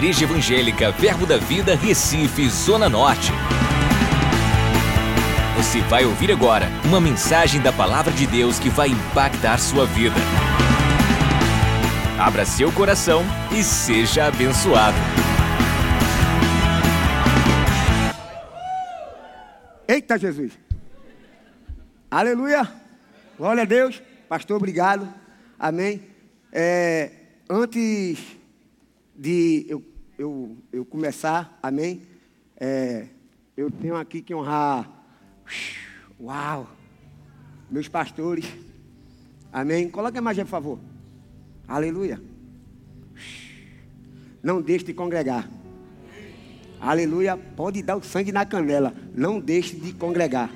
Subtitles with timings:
[0.00, 3.30] Igreja Evangélica Verbo da Vida, Recife, Zona Norte.
[5.58, 10.16] Você vai ouvir agora uma mensagem da Palavra de Deus que vai impactar sua vida.
[12.18, 13.22] Abra seu coração
[13.52, 14.96] e seja abençoado.
[19.86, 20.58] Eita Jesus!
[22.10, 22.66] Aleluia!
[23.36, 24.02] Glória a Deus!
[24.30, 25.06] Pastor, obrigado.
[25.58, 26.00] Amém.
[26.50, 27.10] É,
[27.50, 28.39] antes
[29.20, 29.84] de eu,
[30.16, 32.00] eu, eu começar, amém,
[32.56, 33.06] é,
[33.54, 34.90] eu tenho aqui que honrar,
[36.18, 36.66] uau,
[37.70, 38.46] meus pastores,
[39.52, 39.90] amém.
[39.90, 40.78] Coloque a imagem, por favor.
[41.68, 42.18] Aleluia.
[44.42, 45.50] Não deixe de congregar.
[46.80, 47.36] Aleluia.
[47.36, 48.94] Pode dar o sangue na canela.
[49.14, 50.50] Não deixe de congregar.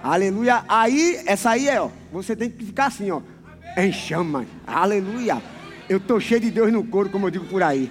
[0.00, 0.64] Aleluia.
[0.68, 1.90] Aí, essa aí é, ó.
[2.12, 3.20] Você tem que ficar assim, ó.
[3.76, 4.46] Em chamas.
[4.64, 5.42] Aleluia.
[5.88, 7.90] Eu estou cheio de Deus no couro, como eu digo por aí.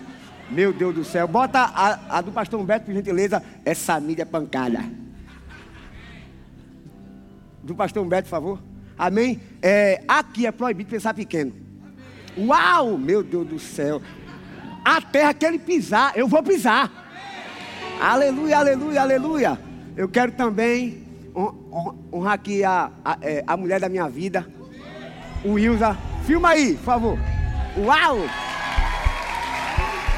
[0.50, 1.28] Meu Deus do céu.
[1.28, 3.42] Bota a, a do pastor Humberto, por gentileza.
[3.64, 4.84] Essa mídia é pancada.
[7.64, 8.60] Do pastor Humberto, por favor.
[8.98, 9.42] Amém?
[9.62, 11.54] É, aqui é proibido pensar pequeno.
[12.38, 12.98] Uau!
[12.98, 14.02] Meu Deus do céu.
[14.84, 16.92] A terra que ele pisar, eu vou pisar.
[18.00, 19.60] Aleluia, aleluia, aleluia.
[19.96, 21.04] Eu quero também
[22.14, 24.46] honrar aqui a, a, é, a mulher da minha vida.
[25.44, 25.98] O Wilza.
[26.26, 27.35] Filma aí, por favor.
[27.78, 28.20] Uau!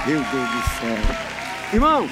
[0.06, 0.98] Meu Deus do céu.
[1.74, 2.08] Irmão,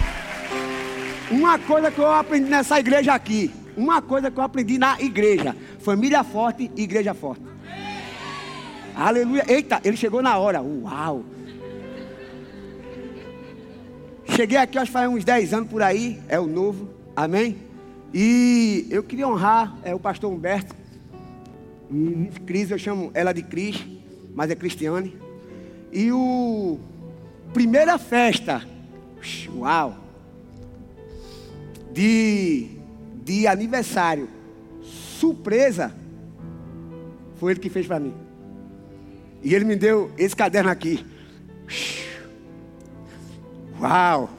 [1.30, 3.52] uma coisa que eu aprendi nessa igreja aqui.
[3.78, 5.56] Uma coisa que eu aprendi na igreja.
[5.80, 7.44] Família forte, igreja forte.
[8.96, 9.46] Aleluia.
[9.48, 10.64] Eita, ele chegou na hora.
[10.64, 11.24] Uau.
[14.30, 16.20] Cheguei aqui, acho que faz uns 10 anos por aí.
[16.28, 16.90] É o novo.
[17.16, 17.58] Amém?
[18.14, 20.76] E eu queria honrar é, o pastor Humberto.
[22.48, 23.86] Cris, eu chamo ela de Cris,
[24.34, 25.25] mas é Cristiane.
[25.96, 26.78] E o
[27.54, 28.68] primeira festa,
[29.56, 29.96] uau,
[31.94, 32.68] de,
[33.24, 34.28] de aniversário,
[34.82, 35.96] surpresa,
[37.38, 38.14] foi ele que fez para mim.
[39.42, 41.06] E ele me deu esse caderno aqui.
[43.80, 44.30] Uau!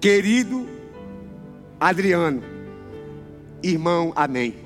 [0.00, 0.66] Querido
[1.78, 2.42] Adriano,
[3.62, 4.56] irmão, amém.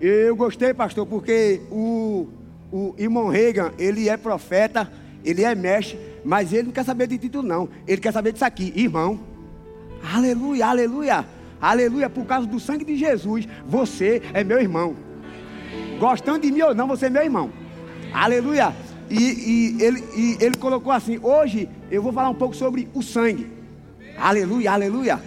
[0.00, 2.28] Eu gostei, pastor, porque o,
[2.70, 4.88] o irmão Reagan, ele é profeta
[5.24, 7.68] ele é mestre, mas ele não quer saber de título, não.
[7.86, 9.20] Ele quer saber disso aqui, irmão.
[10.02, 11.24] Aleluia, aleluia,
[11.60, 12.10] aleluia.
[12.10, 14.94] Por causa do sangue de Jesus, você é meu irmão.
[15.98, 17.50] Gostando de mim ou não, você é meu irmão.
[18.12, 18.74] Aleluia.
[19.10, 19.16] E,
[19.78, 23.50] e, ele, e ele colocou assim: hoje eu vou falar um pouco sobre o sangue.
[24.18, 25.20] Aleluia, aleluia.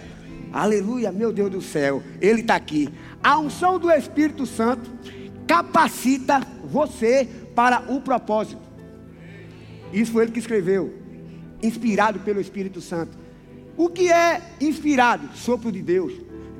[0.52, 2.02] Aleluia, meu Deus do céu.
[2.20, 2.88] Ele está aqui.
[3.22, 4.90] A unção do Espírito Santo
[5.46, 8.67] capacita você para o propósito.
[9.92, 10.94] Isso foi ele que escreveu,
[11.62, 13.16] inspirado pelo Espírito Santo.
[13.76, 15.28] O que é inspirado?
[15.36, 16.12] Sopro de Deus.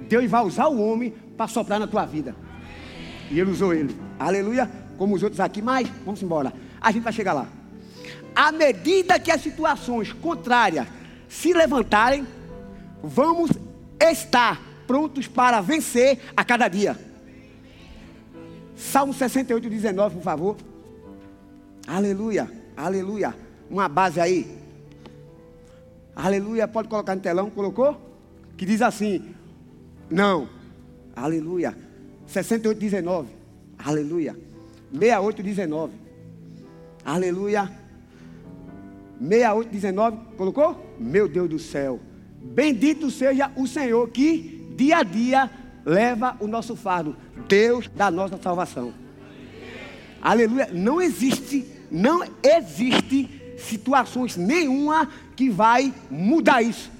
[0.08, 2.34] Deus vai usar o homem para soprar na tua vida.
[3.30, 3.94] E ele usou ele.
[4.18, 4.70] Aleluia.
[4.96, 6.52] Como os outros aqui, mas vamos embora.
[6.80, 7.48] A gente vai chegar lá.
[8.34, 10.86] À medida que as situações contrárias
[11.28, 12.26] se levantarem,
[13.02, 13.50] vamos
[14.00, 16.98] estar prontos para vencer a cada dia.
[18.76, 20.56] Salmo 68, 19, por favor.
[21.86, 22.57] Aleluia.
[22.78, 23.34] Aleluia.
[23.68, 24.46] Uma base aí.
[26.14, 26.68] Aleluia.
[26.68, 27.50] Pode colocar no telão.
[27.50, 28.00] Colocou?
[28.56, 29.34] Que diz assim.
[30.08, 30.48] Não.
[31.16, 31.76] Aleluia.
[32.28, 33.28] 68, 19.
[33.76, 34.36] Aleluia.
[34.92, 35.92] 68, 19.
[37.04, 37.68] Aleluia.
[39.20, 40.16] 68, 19.
[40.36, 40.94] Colocou?
[41.00, 41.98] Meu Deus do céu.
[42.40, 45.50] Bendito seja o Senhor que dia a dia
[45.84, 47.16] leva o nosso fardo.
[47.48, 48.94] Deus da nossa salvação.
[50.22, 50.68] Aleluia.
[50.72, 53.28] Não existe não existe
[53.58, 56.90] situações nenhuma que vai mudar isso.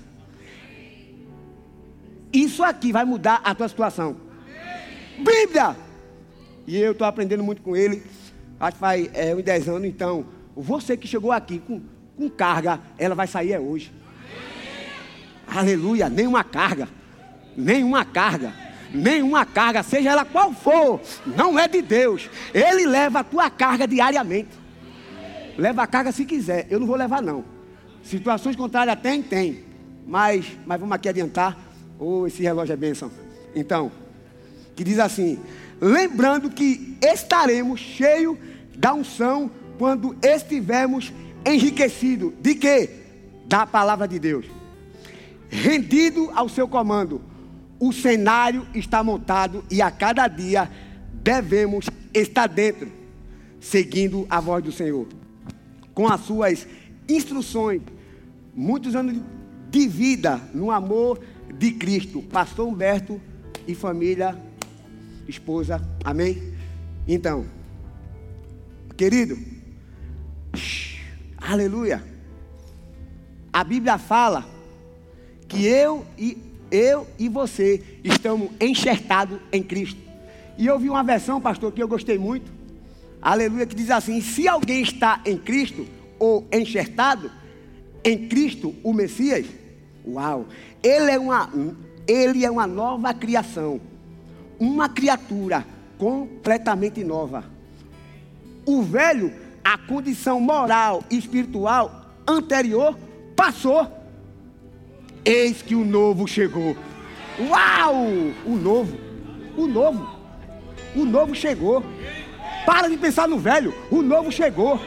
[2.32, 4.16] Isso aqui vai mudar a tua situação.
[5.19, 5.77] Bíblia!
[6.66, 8.03] E eu estou aprendendo muito com ele.
[8.60, 9.88] Acho que faz é, uns 10 anos.
[9.88, 11.80] Então, você que chegou aqui com,
[12.16, 13.92] com carga, ela vai sair é hoje.
[15.47, 16.09] Aleluia!
[16.09, 16.89] Nenhuma carga.
[17.57, 18.53] Nenhuma carga
[18.92, 22.28] nenhuma carga, seja ela qual for, não é de Deus.
[22.54, 24.48] Ele leva a tua carga diariamente.
[25.59, 26.69] Leva a carga se quiser.
[26.71, 27.45] Eu não vou levar, não.
[28.05, 29.65] Situações contrárias tem, tem.
[30.07, 31.59] Mas, mas vamos aqui adiantar.
[31.99, 33.10] Oh, esse relógio é bênção.
[33.57, 33.91] Então,
[34.77, 35.37] que diz assim:
[35.81, 38.39] lembrando que estaremos cheios
[38.77, 41.13] da unção quando estivermos
[41.45, 42.33] enriquecidos.
[42.41, 42.89] De quê?
[43.47, 44.47] Da palavra de Deus.
[45.51, 47.21] Rendido ao seu comando.
[47.81, 50.71] O cenário está montado e a cada dia
[51.13, 52.91] devemos estar dentro,
[53.61, 55.07] seguindo a voz do Senhor
[55.98, 56.65] com as suas
[57.09, 57.83] instruções,
[58.54, 59.21] muitos anos
[59.68, 61.18] de vida no amor
[61.53, 62.22] de Cristo.
[62.22, 63.21] Pastor Humberto
[63.66, 64.41] e família,
[65.27, 66.54] esposa, amém?
[67.09, 67.47] Então,
[68.97, 69.36] querido,
[71.36, 72.01] aleluia.
[73.53, 74.47] A Bíblia fala
[75.48, 76.39] que eu e
[76.71, 80.01] eu e você estamos enxertados em Cristo.
[80.56, 82.58] E eu vi uma versão, pastor, que eu gostei muito.
[83.20, 85.86] Aleluia, que diz assim: se alguém está em Cristo
[86.18, 87.30] ou enxertado
[88.04, 89.47] em Cristo, o Messias,
[90.06, 90.47] uau,
[90.82, 91.50] ele é uma
[92.06, 93.80] ele é uma nova criação,
[94.59, 95.66] uma criatura
[95.98, 97.44] completamente nova.
[98.65, 99.32] O velho,
[99.62, 102.98] a condição moral e espiritual anterior
[103.36, 103.86] passou.
[105.24, 106.74] Eis que o novo chegou.
[107.38, 108.06] Uau!
[108.47, 108.97] O novo,
[109.56, 110.09] o novo,
[110.97, 111.84] o novo chegou.
[112.68, 114.78] Para de pensar no velho, o novo chegou.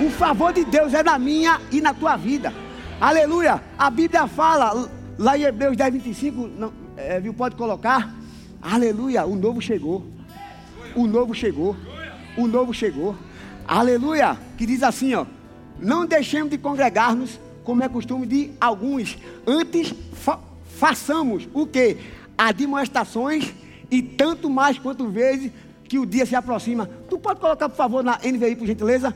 [0.00, 2.54] O favor de Deus é na minha e na tua vida.
[2.98, 3.62] Aleluia!
[3.76, 4.88] A Bíblia fala
[5.18, 8.10] Lá em Hebreus 10, 25, não, é, viu, pode colocar.
[8.62, 10.06] Aleluia, o novo chegou.
[10.96, 11.76] O novo chegou.
[12.34, 13.14] O novo chegou.
[13.68, 15.26] Aleluia, que diz assim, ó.
[15.78, 19.18] Não deixemos de congregar-nos, como é costume de alguns.
[19.46, 20.38] Antes fa
[20.78, 21.98] façamos o que?
[22.38, 23.52] Admoestações
[23.90, 25.52] e tanto mais quanto vezes
[25.92, 26.88] que o dia se aproxima.
[27.10, 29.14] Tu pode colocar, por favor, na NVI, por gentileza?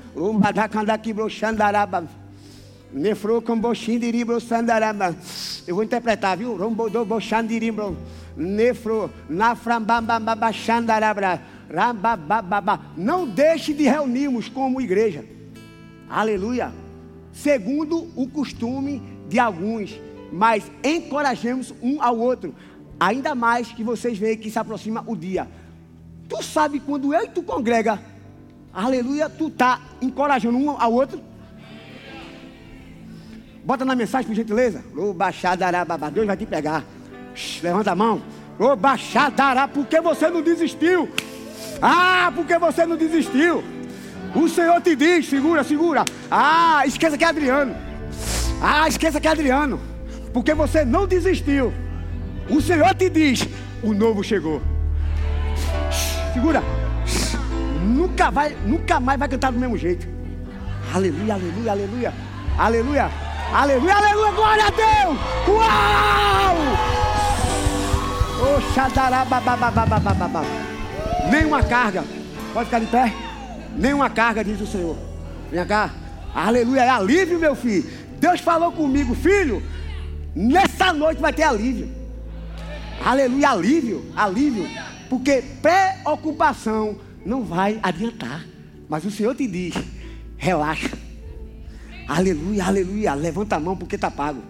[5.66, 6.54] Eu vou interpretar, viu?
[8.36, 9.10] Nefro.
[12.94, 15.24] Não deixe de reunirmos como igreja.
[16.10, 16.74] Aleluia.
[17.32, 19.98] Segundo o costume de alguns,
[20.30, 22.54] mas encorajemos um ao outro.
[23.00, 25.48] Ainda mais que vocês veem que se aproxima o dia.
[26.28, 27.98] Tu sabe quando eu e tu congrega,
[28.72, 31.20] aleluia, tu tá encorajando um ao outro.
[33.64, 34.84] Bota na mensagem, por gentileza.
[34.96, 36.84] Ô baixadarababa, Deus vai te pegar.
[37.62, 38.22] levanta a mão.
[38.58, 41.08] Ô baixadará, por que você não desistiu?
[41.82, 43.62] Ah, porque você não desistiu?
[44.34, 46.04] O Senhor te diz, segura, segura.
[46.30, 47.74] Ah, esqueça que é Adriano.
[48.60, 49.80] Ah, esqueça que é Adriano.
[50.32, 51.72] Porque você não desistiu.
[52.48, 53.48] O Senhor te diz,
[53.82, 54.60] o novo chegou.
[56.36, 56.62] Segura.
[57.82, 60.06] Nunca vai, nunca mais vai cantar do mesmo jeito.
[60.94, 62.12] Aleluia, aleluia, aleluia.
[62.58, 63.10] Aleluia.
[63.54, 65.18] Aleluia, aleluia, glória a Deus!
[65.48, 66.56] Uau!
[68.42, 68.60] Oh,
[71.30, 72.04] Nenhuma carga.
[72.52, 73.14] Pode ficar de pé?
[73.74, 74.98] Nenhuma carga, diz o Senhor.
[75.50, 75.88] Vem cá.
[76.34, 77.88] Aleluia, é alívio, meu filho.
[78.20, 79.62] Deus falou comigo, filho.
[80.34, 81.88] Nessa noite vai ter alívio.
[83.02, 84.95] Aleluia, alívio, alívio.
[85.08, 88.46] Porque preocupação não vai adiantar.
[88.88, 89.74] Mas o Senhor te diz:
[90.36, 90.90] relaxa.
[92.08, 93.14] Aleluia, aleluia.
[93.14, 94.42] Levanta a mão porque está pago.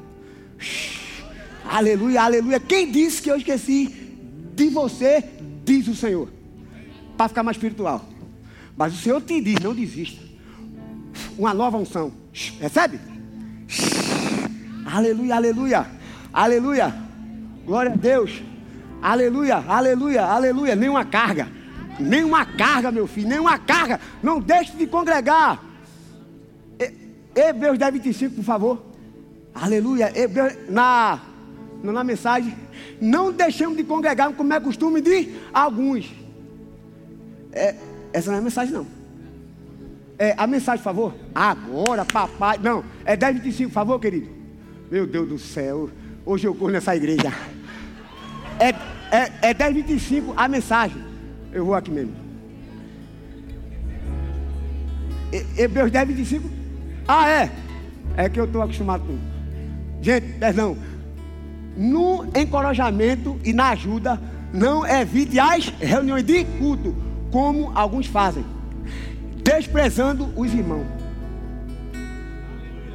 [1.65, 2.61] Aleluia, aleluia.
[2.61, 3.89] Quem disse que eu esqueci
[4.55, 5.25] de você,
[5.65, 6.29] diz o Senhor.
[7.17, 8.05] Para ficar mais espiritual.
[8.77, 10.23] Mas o Senhor te diz, não desista.
[11.39, 12.13] Uma nova unção.
[12.61, 13.01] Recebe?
[14.85, 15.87] Aleluia, aleluia.
[16.33, 16.95] Aleluia.
[17.65, 18.43] Glória a Deus.
[19.07, 20.75] Aleluia, aleluia, aleluia.
[20.75, 21.47] Nenhuma carga.
[21.97, 23.29] Nenhuma carga, meu filho.
[23.29, 24.01] Nenhuma carga.
[24.21, 25.63] Não deixe de congregar.
[27.33, 28.83] Hebreus 10, 25, por favor.
[29.55, 30.11] Aleluia.
[30.13, 31.21] Hebreus, na,
[31.85, 32.53] na mensagem.
[33.01, 36.13] Não deixamos de congregar como é costume de alguns.
[37.53, 37.77] É,
[38.13, 38.89] essa não é a mensagem, não.
[40.19, 41.15] É, a mensagem, por favor.
[41.33, 42.59] Agora, papai.
[42.61, 44.29] Não, é 10, 25, por favor, querido.
[44.91, 45.91] Meu Deus do céu.
[46.25, 47.33] Hoje eu corro nessa igreja.
[48.59, 51.03] É, é, é 10, 25 a mensagem.
[51.53, 52.13] Eu vou aqui mesmo.
[55.57, 56.51] Hebreus 10, 25.
[57.07, 57.51] Ah, é?
[58.17, 59.19] É que eu estou acostumado com.
[60.03, 60.77] Gente, perdão.
[61.77, 64.21] No encorajamento e na ajuda,
[64.53, 66.95] não evite as reuniões de culto,
[67.31, 68.45] como alguns fazem,
[69.45, 70.87] desprezando os irmãos.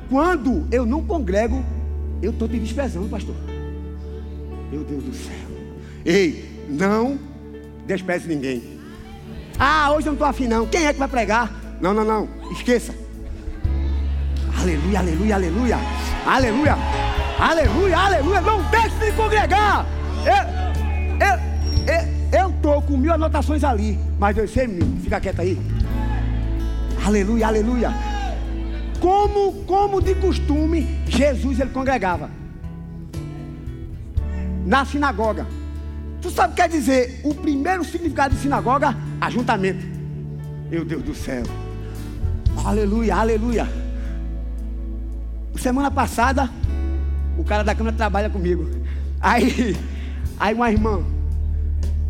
[0.10, 1.64] Quando eu não congrego,
[2.22, 3.36] eu estou te desprezando, pastor.
[4.72, 5.41] Meu Deus do céu.
[6.06, 7.20] Ei, não
[7.86, 8.80] despreze ninguém.
[9.60, 10.66] Ah, hoje eu não estou afim, não.
[10.66, 11.52] Quem é que vai pregar?
[11.80, 12.28] Não, não, não.
[12.52, 12.96] Esqueça.
[14.60, 15.78] Aleluia, aleluia, aleluia.
[16.26, 16.78] Aleluia.
[17.40, 18.42] Aleluia, aleluia.
[18.42, 19.86] Não deixe de congregar.
[20.26, 24.00] Eu, eu, eu, com mil anotações ali.
[24.20, 25.58] Mas eu sei, menino, fica quieto aí.
[27.06, 27.92] Aleluia, aleluia.
[29.00, 32.30] Como, como de costume, Jesus ele congregava.
[34.66, 35.61] Na sinagoga.
[36.22, 37.22] Tu sabe o que quer dizer?
[37.24, 39.84] O primeiro significado de sinagoga, ajuntamento.
[40.70, 41.44] Meu Deus do céu.
[42.64, 43.68] Aleluia, aleluia.
[45.58, 46.50] semana passada,
[47.38, 48.70] o cara da câmera trabalha comigo.
[49.20, 49.76] Aí,
[50.40, 51.04] aí uma irmã,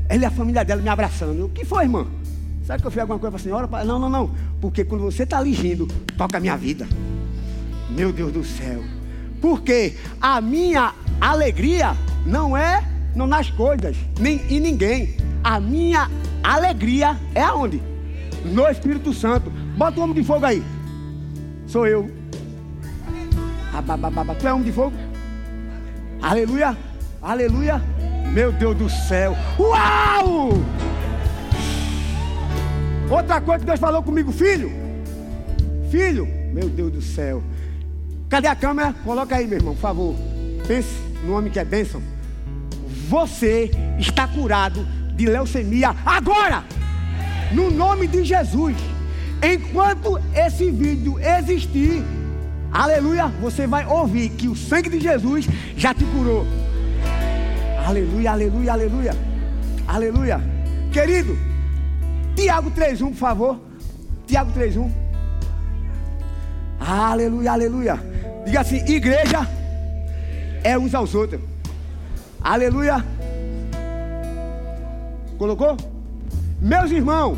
[0.08, 1.46] ela e a família dela me abraçando.
[1.46, 2.06] O que foi, irmã?
[2.66, 3.86] Sabe que eu fiz alguma coisa para a senhora?
[3.86, 4.32] Não, não, não.
[4.60, 5.88] Porque quando você está ali rindo,
[6.18, 6.88] toca a minha vida.
[7.90, 8.84] Meu Deus do céu.
[9.42, 15.16] Porque a minha alegria não é não nas coisas, nem em ninguém.
[15.44, 16.10] A minha
[16.44, 17.82] alegria é aonde?
[18.46, 19.52] No Espírito Santo.
[19.78, 20.64] Bota o homem de fogo aí.
[21.68, 22.10] Sou eu.
[23.74, 24.36] Abababa.
[24.36, 24.96] Tu é homem de fogo?
[26.22, 26.78] Aleluia.
[27.22, 27.82] Aleluia.
[28.34, 29.36] Meu Deus do céu.
[29.60, 30.52] Uau!
[33.10, 34.72] Outra coisa que Deus falou comigo, filho.
[35.90, 37.44] Filho, meu Deus do céu.
[38.30, 38.96] Cadê a câmera?
[39.04, 40.16] Coloca aí, meu irmão, por favor.
[40.66, 40.90] Pense
[41.26, 42.02] no homem que é bênção.
[43.12, 44.88] Você está curado
[45.18, 46.64] de leucemia agora.
[47.52, 48.78] No nome de Jesus.
[49.44, 52.02] Enquanto esse vídeo existir,
[52.72, 56.48] aleluia, você vai ouvir que o sangue de Jesus já te curou.
[57.86, 59.14] Aleluia, aleluia, aleluia.
[59.86, 60.42] Aleluia.
[60.94, 61.38] Querido,
[62.34, 63.60] Tiago 3:1, por favor.
[64.26, 64.90] Tiago 3:1.
[66.80, 68.00] Aleluia, aleluia.
[68.46, 69.46] Diga assim: igreja
[70.64, 71.51] é uns aos outros.
[72.42, 73.06] Aleluia.
[75.38, 75.78] Colocou?
[76.60, 77.38] Meus irmãos,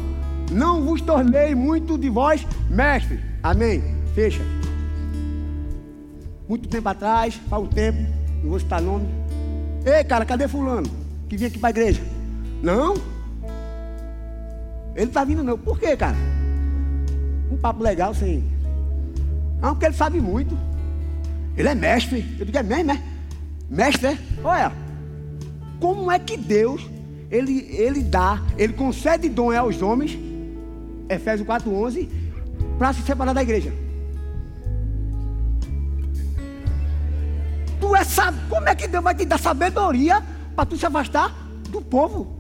[0.49, 3.19] não vos tornei muito de vós mestre.
[3.41, 3.83] Amém.
[4.15, 4.41] Fecha.
[6.47, 7.99] Muito tempo atrás, faz um tempo,
[8.41, 9.07] não vou citar nome.
[9.85, 10.89] Ei, cara, cadê fulano?
[11.27, 12.01] Que vinha aqui para a igreja.
[12.61, 12.93] Não?
[14.95, 15.57] Ele está vindo não.
[15.57, 16.15] Por quê, cara?
[17.51, 18.43] Um papo legal sem.
[19.61, 20.57] Não, porque ele sabe muito.
[21.57, 22.35] Ele é mestre.
[22.39, 23.01] Eu digo, é mesmo, é?
[23.69, 24.17] Mestre, é?
[24.43, 24.71] Olha,
[25.83, 26.89] como é que Deus,
[27.29, 30.17] ele, ele dá, ele concede dom aos homens,
[31.09, 32.07] Efésios 4,11,
[32.77, 33.73] para se separar da igreja.
[37.81, 40.23] Tu é sabe, como é que Deus vai te dar sabedoria
[40.55, 41.35] para tu se afastar
[41.69, 42.33] do povo?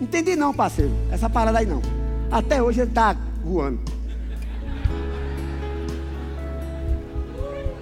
[0.00, 0.92] Entendi não, parceiro.
[1.10, 1.82] Essa parada aí não.
[2.30, 3.80] Até hoje ele está voando.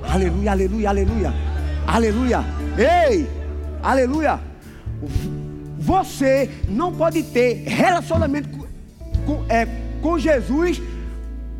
[0.02, 1.34] Aleluia, aleluia, aleluia.
[1.86, 2.44] Aleluia.
[2.76, 3.39] Ei!
[3.82, 4.40] Aleluia.
[5.78, 8.48] Você não pode ter relacionamento
[9.26, 9.66] com, é,
[10.02, 10.80] com Jesus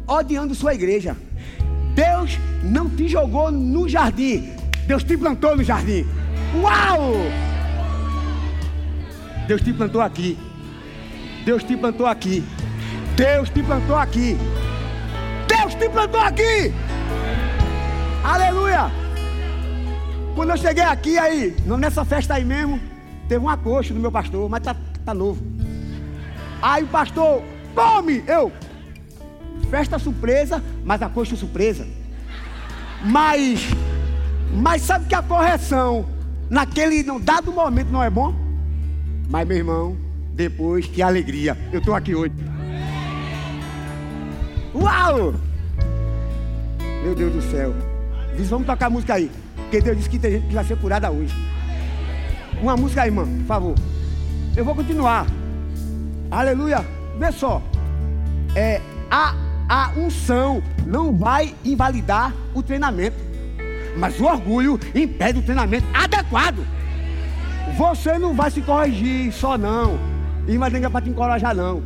[0.07, 1.17] odiando sua igreja.
[1.95, 4.53] Deus não te jogou no jardim.
[4.87, 6.07] Deus te plantou no jardim.
[6.61, 7.15] Uau!
[9.47, 10.39] Deus te plantou aqui.
[11.45, 12.45] Deus te plantou aqui.
[13.17, 14.37] Deus te plantou aqui.
[15.49, 16.73] Deus te plantou aqui.
[18.23, 19.00] Aleluia.
[20.41, 22.81] Quando eu cheguei aqui aí, nessa festa aí mesmo,
[23.29, 25.45] teve um acosto do meu pastor, mas tá, tá novo.
[26.63, 27.43] Aí o pastor,
[27.75, 28.25] come!
[28.27, 28.51] Eu,
[29.71, 31.87] festa surpresa, mas acosto surpresa.
[33.05, 33.69] Mas,
[34.51, 36.07] mas sabe que a correção
[36.49, 38.35] naquele dado momento não é bom?
[39.29, 39.95] Mas meu irmão,
[40.33, 41.55] depois, que alegria.
[41.71, 42.33] Eu estou aqui hoje.
[44.75, 45.35] Uau!
[47.03, 47.75] Meu Deus do céu.
[48.35, 49.31] Diz, vamos tocar a música aí.
[49.71, 51.33] Porque Deus disse que tem gente que vai ser curada hoje.
[52.61, 53.75] Uma música aí, irmão, por favor.
[54.57, 55.29] Eu vou continuar.
[56.29, 56.85] Aleluia.
[57.17, 57.63] Vê só.
[58.57, 59.33] É, a,
[59.69, 63.17] a unção não vai invalidar o treinamento.
[63.97, 66.67] Mas o orgulho impede o treinamento adequado.
[67.79, 70.01] Você não vai se corrigir só não.
[70.49, 71.81] Irmã, não é para te encorajar, não.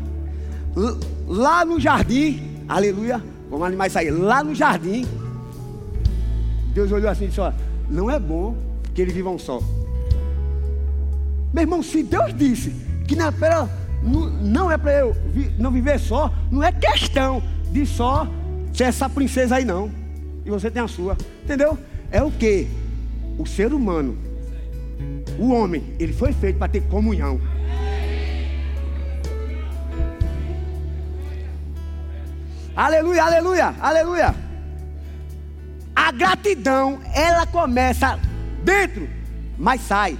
[1.26, 4.10] Lá no jardim, aleluia, vamos animar isso aí.
[4.10, 5.06] Lá no jardim,
[6.72, 8.56] Deus olhou assim e disse: Olha, não é bom
[8.94, 9.60] que eles vivam só.
[11.52, 12.74] Meu irmão, se Deus disse
[13.06, 13.68] que na pera
[14.42, 15.16] não é para eu
[15.58, 18.26] não viver só, não é questão de só
[18.72, 19.90] ser essa princesa aí, não.
[20.44, 21.16] E você tem a sua.
[21.42, 21.78] Entendeu?
[22.10, 22.68] É o que?
[23.38, 24.16] O ser humano,
[25.38, 27.40] o homem, ele foi feito para ter comunhão.
[32.76, 34.43] Aleluia, aleluia, aleluia.
[35.94, 38.18] A gratidão, ela começa
[38.64, 39.08] dentro,
[39.58, 40.18] mas sai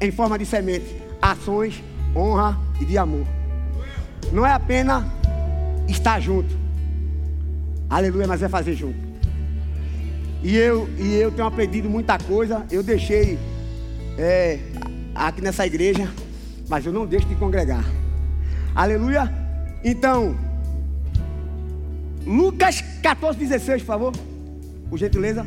[0.00, 1.82] em forma de semente, ações,
[2.14, 3.26] honra e de amor.
[4.32, 5.04] Não é apenas
[5.88, 6.56] estar junto.
[7.88, 8.98] Aleluia, mas é fazer junto.
[10.42, 12.66] E eu, e eu tenho aprendido muita coisa.
[12.70, 13.38] Eu deixei
[14.18, 14.58] é,
[15.14, 16.08] aqui nessa igreja,
[16.68, 17.84] mas eu não deixo de congregar.
[18.74, 19.32] Aleluia.
[19.82, 20.36] Então,
[22.26, 24.12] Lucas 14, 16, por favor.
[24.88, 25.46] Por gentileza.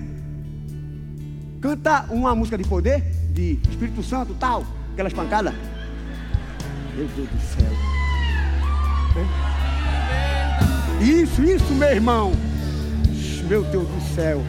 [1.62, 3.02] Canta uma música de poder,
[3.32, 5.54] de Espírito Santo, tal, aquelas pancadas.
[6.96, 7.72] Meu Deus do céu.
[9.16, 11.04] É?
[11.04, 12.32] Isso, isso, meu irmão.
[13.48, 14.44] Meu Deus do céu.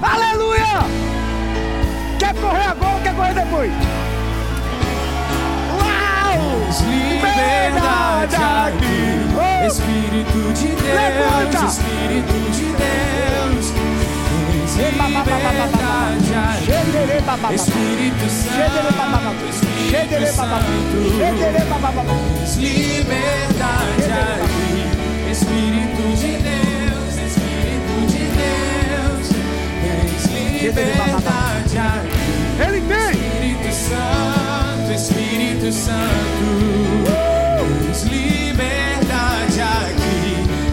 [0.00, 0.80] Aleluia!
[2.18, 3.72] Quer correr agora ou quer correr depois?
[6.86, 9.27] liberdade aqui.
[9.66, 11.54] Espírito de Deus.
[11.68, 13.66] Espírito de Deus.
[14.76, 16.32] Tens liberdade.
[17.54, 20.62] Espírito Santo, Espírito Santo.
[22.38, 24.12] Tens liberdade.
[25.30, 29.26] Espírito de Deus, Espírito de Deus.
[29.82, 30.24] Tens
[30.62, 31.78] liberdade.
[32.60, 33.10] Ele tem.
[33.10, 37.27] Espírito Santo, Espírito Santo,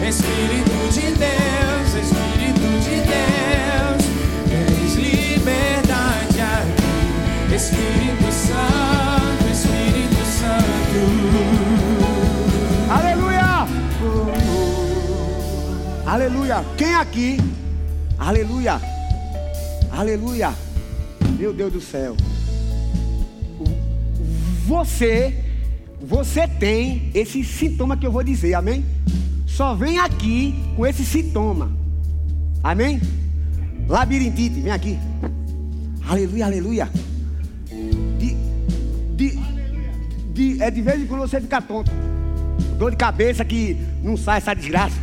[0.07, 4.03] Espírito de Deus, Espírito de Deus,
[4.47, 7.55] tens liberdade aqui.
[7.55, 11.01] Espírito Santo, Espírito Santo.
[12.88, 13.67] Aleluia!
[16.05, 16.65] Aleluia!
[16.77, 17.38] Quem aqui?
[18.19, 18.79] Aleluia!
[19.91, 20.53] Aleluia!
[21.39, 22.15] Meu Deus do céu!
[24.67, 25.43] Você,
[26.00, 28.85] você tem esse sintoma que eu vou dizer, amém?
[29.55, 31.71] Só vem aqui com esse sintoma,
[32.62, 33.00] amém?
[33.88, 35.00] Labirintite, vem aqui.
[36.05, 36.89] Aleluia, aleluia.
[38.19, 38.35] De,
[39.15, 39.39] de,
[40.33, 41.89] de, é de vez em quando você fica tonto
[42.77, 44.97] dor de cabeça que não sai essa desgraça.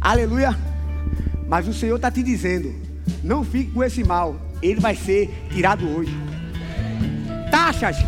[0.00, 0.56] Aleluia.
[1.46, 2.74] Mas o Senhor está te dizendo:
[3.22, 6.16] não fique com esse mal, ele vai ser tirado hoje.
[7.50, 7.98] Taxas,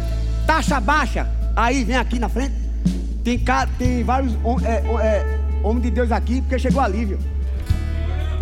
[0.46, 1.28] taxa baixa.
[1.54, 2.54] Aí, vem aqui na frente.
[3.22, 3.38] Tem,
[3.78, 4.32] tem vários
[4.64, 7.18] é, é, homens de Deus aqui, porque chegou alívio.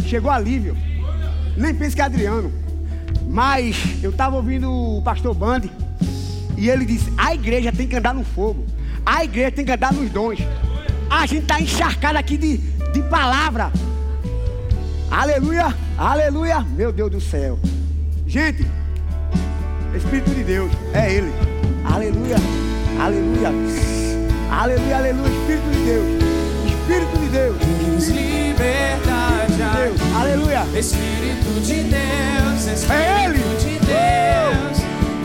[0.00, 0.76] Chegou alívio.
[1.57, 2.52] Nem pense que é Adriano.
[3.29, 5.71] Mas eu estava ouvindo o pastor Bande.
[6.59, 8.67] E ele disse: a igreja tem que andar no fogo.
[9.07, 10.41] A igreja tem que andar nos dons.
[11.09, 13.73] A gente está encharcado aqui de, de palavra.
[15.11, 16.61] Aleluia, aleluia.
[16.61, 17.58] Meu Deus do céu.
[18.26, 18.67] Gente,
[19.95, 21.32] Espírito de Deus, é Ele.
[21.85, 22.37] Aleluia,
[22.99, 23.50] aleluia.
[24.50, 25.28] Aleluia, aleluia.
[25.28, 26.31] Espírito de Deus.
[26.82, 27.56] Espírito de Deus.
[27.58, 30.16] Tens liberdade Deus.
[30.16, 30.66] Aleluia.
[30.76, 33.38] Espírito de Deus, Espírito É Ele.
[33.38, 34.78] de Deus,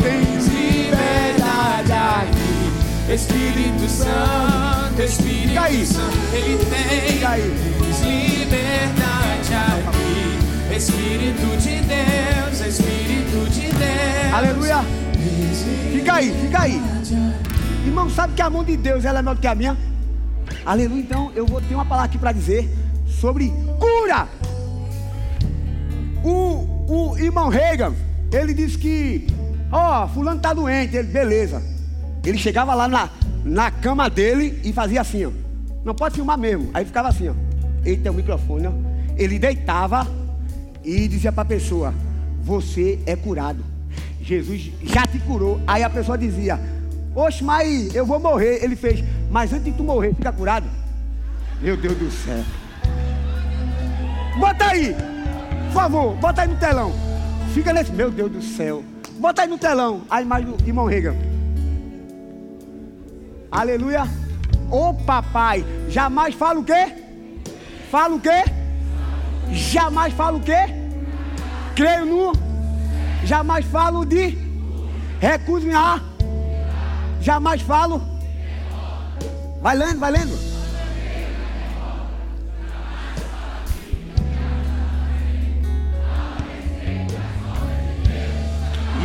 [0.03, 3.13] tens liberdade aqui.
[3.13, 5.93] Espírito Santo, Espírito.
[5.93, 7.19] Santo, Ele tem.
[7.19, 10.75] Tens liberdade aqui.
[10.75, 14.33] Espírito de Deus, Espírito de Deus.
[14.33, 14.85] Aleluia.
[15.91, 16.81] Fica aí, fica aí.
[17.83, 19.75] Irmão, sabe que a mão de Deus ela é maior do que a minha?
[20.67, 20.99] Aleluia.
[20.99, 22.69] Então eu vou ter uma palavra aqui para dizer
[23.07, 24.27] sobre cura.
[26.21, 27.93] O, o irmão Reagan,
[28.33, 29.27] ele disse que,
[29.71, 30.97] ó, fulano tá doente.
[30.97, 31.63] Ele, beleza.
[32.25, 33.09] Ele chegava lá na,
[33.45, 35.31] na cama dele e fazia assim, ó.
[35.85, 36.69] Não pode filmar mesmo.
[36.73, 37.33] Aí ficava assim, ó.
[37.85, 38.73] Ele tem o microfone, ó.
[39.15, 40.05] Ele deitava
[40.83, 41.93] e dizia para a pessoa:
[42.43, 43.63] Você é curado.
[44.21, 45.61] Jesus já te curou.
[45.65, 46.59] Aí a pessoa dizia:
[47.17, 48.63] Oxe, mas eu vou morrer.
[48.63, 50.67] Ele fez: Mas antes de tu morrer, fica curado.
[51.59, 52.43] Meu Deus do céu.
[54.39, 54.95] Bota aí,
[55.65, 56.93] por favor, bota aí no telão.
[57.55, 57.91] Fica nesse.
[57.91, 58.83] Meu Deus do céu.
[59.13, 61.15] Bota aí no telão a imagem do irmão Reagan.
[63.51, 64.03] Aleluia.
[64.69, 66.93] Ô papai, jamais fala o quê?
[67.89, 68.43] Fala o quê?
[69.51, 70.67] Jamais falo o quê?
[71.75, 72.31] Creio no.
[73.23, 74.37] Jamais falo de.
[75.19, 75.99] Recuso-me a.
[77.21, 78.01] Jamais falo.
[79.61, 80.33] Vai lendo, vai lendo.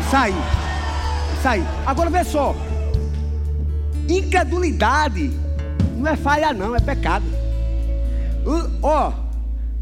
[0.00, 0.34] Isso aí.
[1.38, 1.64] Isso aí.
[1.86, 2.54] Agora vê só.
[4.08, 5.30] Incredulidade
[6.02, 7.24] não é falha, não, é pecado.
[8.44, 9.12] Uh, Ó,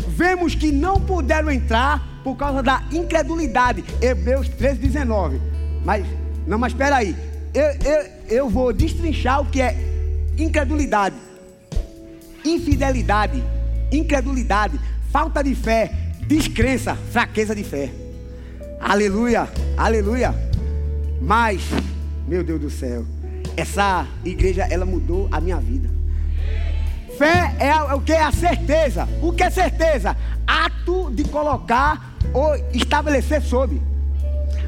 [0.06, 3.82] vemos que não puderam entrar por causa da incredulidade.
[4.00, 5.40] Hebreus 13,19.
[5.82, 6.06] Mas,
[6.46, 7.16] não, mas espera aí.
[7.52, 9.76] Eu, eu, eu vou destrinchar o que é
[10.38, 11.16] incredulidade,
[12.44, 13.42] infidelidade,
[13.90, 14.78] incredulidade,
[15.12, 15.90] falta de fé,
[16.26, 17.90] descrença, fraqueza de fé.
[18.80, 20.34] Aleluia, aleluia.
[21.20, 21.62] Mas,
[22.26, 23.04] meu Deus do céu,
[23.56, 25.90] essa igreja ela mudou a minha vida.
[27.18, 29.06] Fé é a- o que é a certeza.
[29.20, 30.16] O que é certeza?
[30.46, 33.82] Ato de colocar ou estabelecer sobre.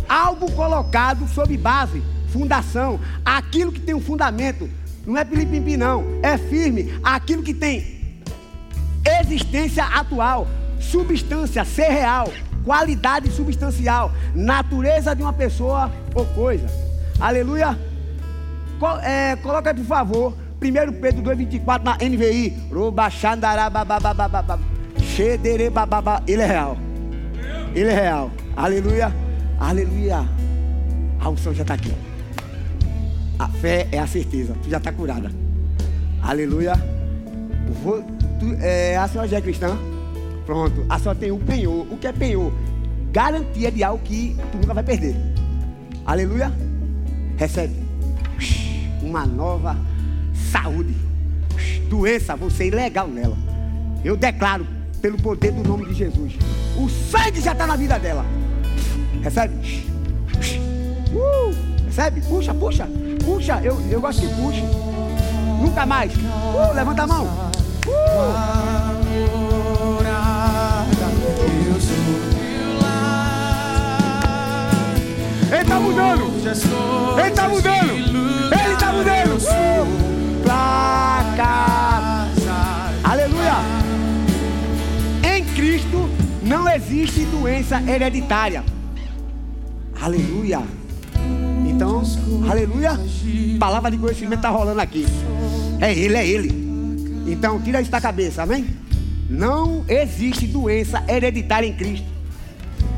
[0.07, 2.99] Algo colocado sob base, fundação.
[3.25, 4.69] Aquilo que tem um fundamento.
[5.07, 6.05] Não é pilipimpim, não.
[6.23, 6.95] É firme.
[7.03, 8.01] Aquilo que tem
[9.21, 10.47] existência atual,
[10.79, 12.29] substância, ser real,
[12.65, 16.67] qualidade substancial, natureza de uma pessoa ou coisa.
[17.21, 17.77] Aleluia.
[18.79, 22.57] Co- é, coloca aí, por favor, 1 Pedro 2,24 na NVI.
[26.27, 26.77] Ele é real.
[27.75, 28.31] Ele é real.
[28.57, 29.13] Aleluia.
[29.59, 30.25] Aleluia.
[31.21, 31.93] A unção já está aqui.
[33.43, 34.55] A fé é a certeza.
[34.63, 35.29] Tu já está curada.
[36.23, 36.75] Aleluia.
[37.83, 38.01] Vou,
[38.39, 39.77] tu, é, a senhora já é cristã?
[40.47, 40.87] Pronto.
[40.89, 41.85] A senhora tem um penhor.
[41.91, 42.53] O que é penhor?
[43.11, 45.17] Garantia de algo que tu nunca vai perder.
[46.07, 46.53] Aleluia.
[47.37, 47.75] Recebe.
[49.03, 49.77] Uma nova
[50.53, 50.95] saúde.
[51.91, 53.37] Doença, você é ilegal nela.
[54.05, 54.65] Eu declaro
[55.01, 56.35] pelo poder do nome de Jesus.
[56.77, 58.25] O sangue já está na vida dela.
[59.21, 59.85] Recebe?
[61.13, 61.53] Uh,
[61.87, 62.21] recebe?
[62.21, 62.89] Puxa, puxa,
[63.23, 63.61] puxa.
[63.63, 64.63] Eu, eu gosto de puxa.
[65.61, 66.13] Nunca mais.
[66.15, 67.25] Uh, levanta a mão.
[67.87, 68.63] Uh.
[75.53, 76.33] Ele está mudando.
[77.19, 77.93] Ele está mudando.
[78.53, 79.37] Ele está mudando.
[79.37, 82.29] Uh, placa.
[83.05, 83.55] Aleluia.
[85.23, 86.09] Em Cristo
[86.43, 88.65] não existe doença hereditária.
[90.01, 90.63] Aleluia.
[91.65, 92.03] Então,
[92.51, 92.99] aleluia.
[93.63, 95.07] Palavra de conhecimento está rolando aqui.
[95.81, 96.51] É ele, é ele.
[97.31, 98.67] Então, tira isso da cabeça, amém?
[99.31, 102.09] Não existe doença hereditária em Cristo.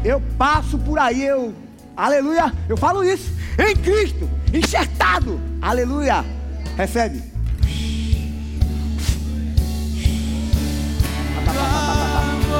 [0.02, 1.54] Eu passo por aí, eu
[1.94, 2.50] Aleluia.
[2.66, 3.30] Eu falo isso.
[3.58, 4.26] Em Cristo.
[4.54, 5.38] Enxertado.
[5.60, 6.24] Aleluia.
[6.78, 7.22] Recebe.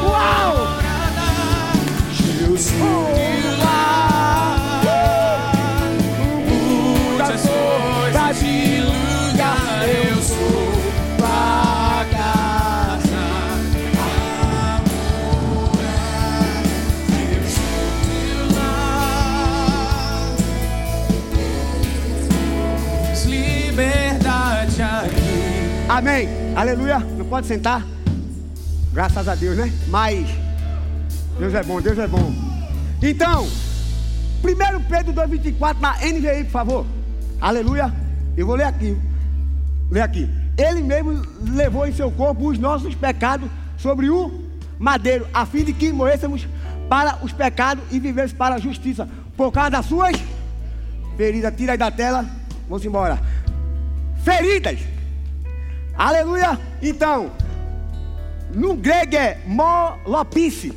[0.04, 0.68] Uau!
[2.12, 3.63] Jesus.
[26.06, 26.28] Amém.
[26.54, 26.98] Aleluia.
[26.98, 27.82] Não pode sentar?
[28.92, 29.72] Graças a Deus, né?
[29.88, 30.28] Mas
[31.38, 32.30] Deus é bom, Deus é bom.
[33.02, 36.86] Então, 1 Pedro 2,24 na NVI, por favor.
[37.40, 37.90] Aleluia.
[38.36, 38.94] Eu vou ler aqui.
[39.90, 40.28] Ler aqui.
[40.58, 44.44] Ele mesmo levou em seu corpo os nossos pecados sobre o
[44.78, 46.46] madeiro, a fim de que morrêssemos
[46.86, 49.08] para os pecados e vivêssemos para a justiça.
[49.38, 50.22] Por causa das suas
[51.16, 51.54] feridas.
[51.56, 52.26] Tira aí da tela.
[52.68, 53.18] Vamos embora.
[54.22, 54.93] Feridas
[55.96, 56.58] Aleluia!
[56.82, 57.30] Então,
[58.52, 60.72] no grego é molopice.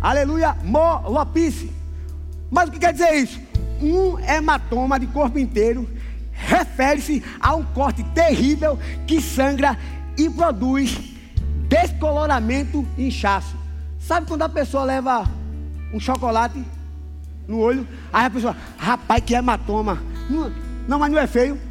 [0.00, 1.72] Aleluia, molopice.
[2.50, 3.40] Mas o que quer dizer isso?
[3.80, 5.88] Um hematoma de corpo inteiro
[6.32, 9.76] refere-se a um corte terrível que sangra
[10.16, 10.98] e produz
[11.68, 13.56] descoloramento e inchaço.
[13.98, 15.28] Sabe quando a pessoa leva
[15.92, 16.64] um chocolate
[17.46, 17.86] no olho?
[18.12, 19.98] Aí a pessoa, rapaz, que hematoma.
[20.30, 20.52] Não,
[20.86, 21.67] não mas não é feio.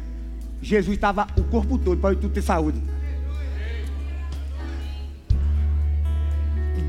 [0.60, 2.82] Jesus estava o corpo todo para tudo ter saúde.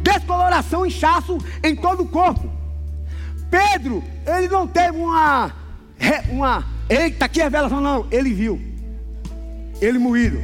[0.03, 2.49] Descoloração, inchaço em todo o corpo.
[3.49, 5.51] Pedro, ele não teve uma,
[6.29, 8.07] uma, eita, que revelação, não.
[8.11, 8.61] Ele viu,
[9.81, 10.39] ele moído.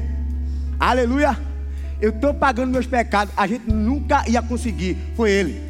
[0.79, 1.37] Aleluia.
[2.01, 3.33] Eu estou pagando meus pecados.
[3.37, 4.97] A gente nunca ia conseguir.
[5.15, 5.61] Foi ele.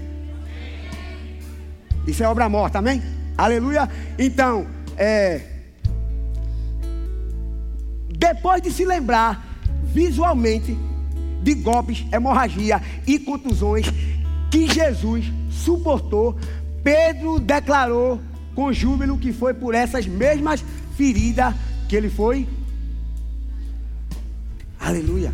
[2.08, 3.02] Isso é obra morta, amém?
[3.38, 3.90] Aleluia.
[4.18, 4.66] Então,
[4.98, 5.55] é.
[8.28, 9.46] Depois de se lembrar
[9.84, 10.76] visualmente
[11.44, 13.86] de golpes, hemorragia e contusões
[14.50, 16.36] que Jesus suportou,
[16.84, 18.20] Pedro declarou
[18.56, 20.66] com júbilo que foi por essas mesmas
[20.98, 21.54] feridas
[21.88, 22.48] que ele foi.
[24.80, 25.32] Aleluia.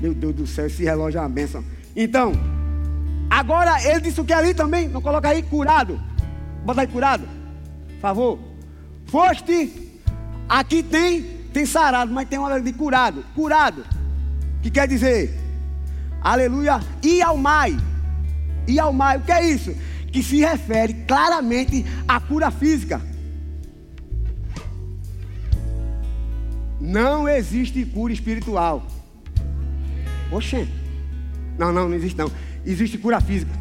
[0.00, 1.64] Meu Deus do céu, esse relógio é uma bênção.
[1.96, 2.30] Então,
[3.28, 6.00] agora ele disse o que ali também, não coloca aí curado.
[6.64, 7.24] Bota aí curado.
[7.94, 8.38] Por favor.
[9.06, 10.00] Foste,
[10.48, 13.24] aqui tem tem sarado, mas tem uma de curado.
[13.34, 13.82] Curado.
[14.60, 15.34] Que quer dizer?
[16.20, 16.80] Aleluia.
[17.02, 17.74] E ao mai.
[18.68, 19.16] E ao mai.
[19.16, 19.74] O que é isso?
[20.12, 23.00] Que se refere claramente à cura física.
[26.78, 28.86] Não existe cura espiritual.
[30.30, 30.68] Oxê.
[31.56, 32.30] Não, não, não existe não.
[32.66, 33.52] Existe cura física.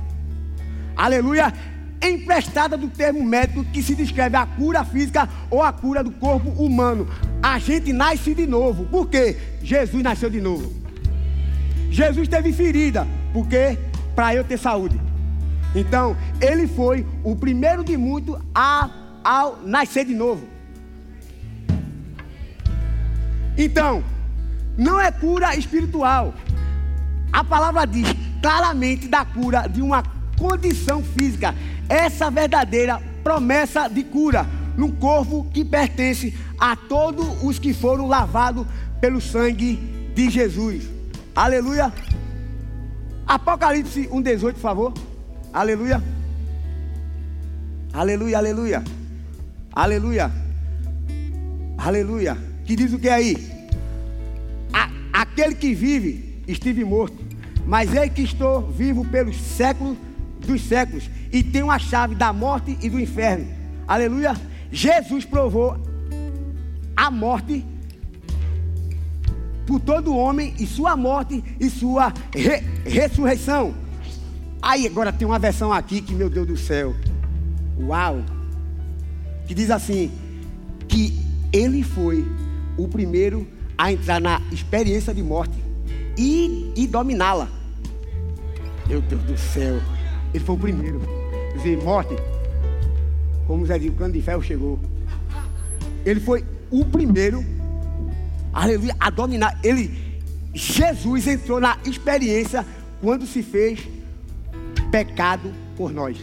[0.98, 1.54] Aleluia
[2.02, 6.50] emprestada do termo médico que se descreve a cura física ou a cura do corpo
[6.52, 7.08] humano.
[7.42, 8.86] A gente nasce de novo.
[8.86, 9.38] Por quê?
[9.62, 10.72] Jesus nasceu de novo.
[11.90, 13.08] Jesus teve ferida.
[13.34, 13.78] Por quê?
[14.16, 15.00] Para eu ter saúde.
[15.76, 18.90] Então, ele foi o primeiro de muito a,
[19.24, 20.48] ao nascer de novo.
[23.58, 24.04] Então,
[24.78, 26.34] não é cura espiritual.
[27.32, 28.08] A palavra diz
[28.42, 30.04] claramente da cura de uma
[30.38, 31.56] condição física
[31.90, 34.46] essa verdadeira promessa de cura
[34.78, 38.66] no corpo que pertence a todos os que foram lavados
[39.00, 39.76] pelo sangue
[40.14, 40.90] de Jesus.
[41.36, 41.94] Aleluia.
[43.28, 44.94] Apocalipse 1,18, por favor.
[45.54, 46.02] Aleluia.
[47.94, 48.84] Aleluia, aleluia.
[49.72, 50.32] Aleluia.
[51.78, 52.38] Aleluia.
[52.66, 53.36] Que diz o que aí?
[54.74, 54.90] A,
[55.22, 57.18] aquele que vive estive morto,
[57.66, 59.98] mas eu que estou vivo pelos séculos
[60.46, 63.48] dos séculos e tenho a chave da morte e do inferno.
[63.88, 64.36] Aleluia.
[64.72, 65.78] Jesus provou
[66.96, 67.66] a morte
[69.66, 73.74] por todo homem e sua morte e sua re ressurreição.
[74.62, 76.96] Aí agora tem uma versão aqui que, meu Deus do céu,
[77.80, 78.24] uau,
[79.48, 80.12] que diz assim:
[80.88, 81.20] que
[81.52, 82.26] ele foi
[82.78, 85.54] o primeiro a entrar na experiência de morte
[86.18, 87.50] e, e dominá-la.
[88.88, 89.80] Meu Deus do céu,
[90.36, 91.02] ele foi o primeiro.
[91.56, 92.14] Dizer, morte,
[93.48, 94.78] como Zé diz, o cano de ferro chegou.
[96.06, 97.44] Ele foi o primeiro,
[98.52, 99.58] aleluia, a dominar.
[99.64, 100.20] Ele,
[100.54, 102.66] Jesus entrou na experiência
[103.02, 103.88] quando se fez
[104.92, 106.18] pecado por nós.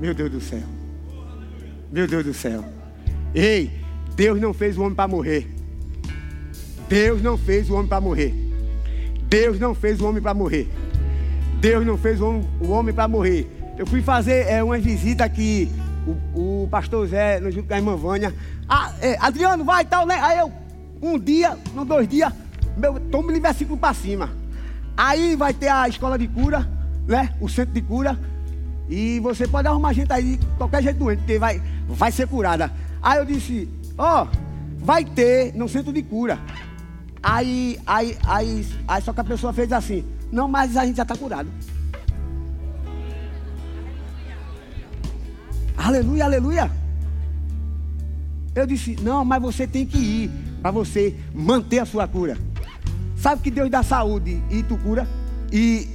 [0.00, 0.62] Meu Deus do céu.
[1.92, 2.64] Meu Deus do céu.
[3.34, 3.70] Ei,
[4.16, 5.46] Deus não fez o homem para morrer.
[6.88, 8.41] Deus não fez o homem para morrer.
[9.32, 10.70] Deus não fez o homem para morrer.
[11.58, 13.50] Deus não fez o homem, o para morrer.
[13.78, 15.70] Eu fui fazer é, uma visita aqui,
[16.34, 18.34] o, o pastor Zé, junto com a irmã Vânia.
[18.68, 20.16] Ah, é, Adriano, vai e tal, né?
[20.20, 20.52] Aí eu,
[21.00, 22.30] um dia, não dois dias,
[22.76, 24.28] meu, tome versículo para cima.
[24.94, 26.68] Aí vai ter a escola de cura,
[27.08, 27.32] né?
[27.40, 28.20] O centro de cura.
[28.86, 32.70] E você pode arrumar gente aí, qualquer jeito doente, porque vai, vai ser curada.
[33.00, 33.66] Aí eu disse,
[33.96, 34.28] ó, oh,
[34.76, 36.38] vai ter no centro de cura.
[37.22, 41.02] Aí, aí, aí, aí só que a pessoa fez assim, não, mas a gente já
[41.02, 41.48] está curado.
[45.76, 46.70] Aleluia, aleluia.
[48.54, 50.30] Eu disse, não, mas você tem que ir
[50.60, 52.36] para você manter a sua cura.
[53.16, 55.06] Sabe que Deus dá saúde e tu cura
[55.50, 55.88] e,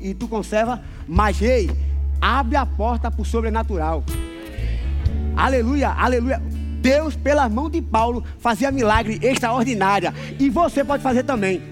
[0.00, 1.70] e, e tu conserva, mas ei,
[2.20, 4.04] abre a porta para o sobrenatural.
[5.36, 6.40] Aleluia, aleluia.
[6.80, 10.14] Deus, pela mão de Paulo, fazia milagre extraordinária.
[10.38, 11.62] E você pode fazer também.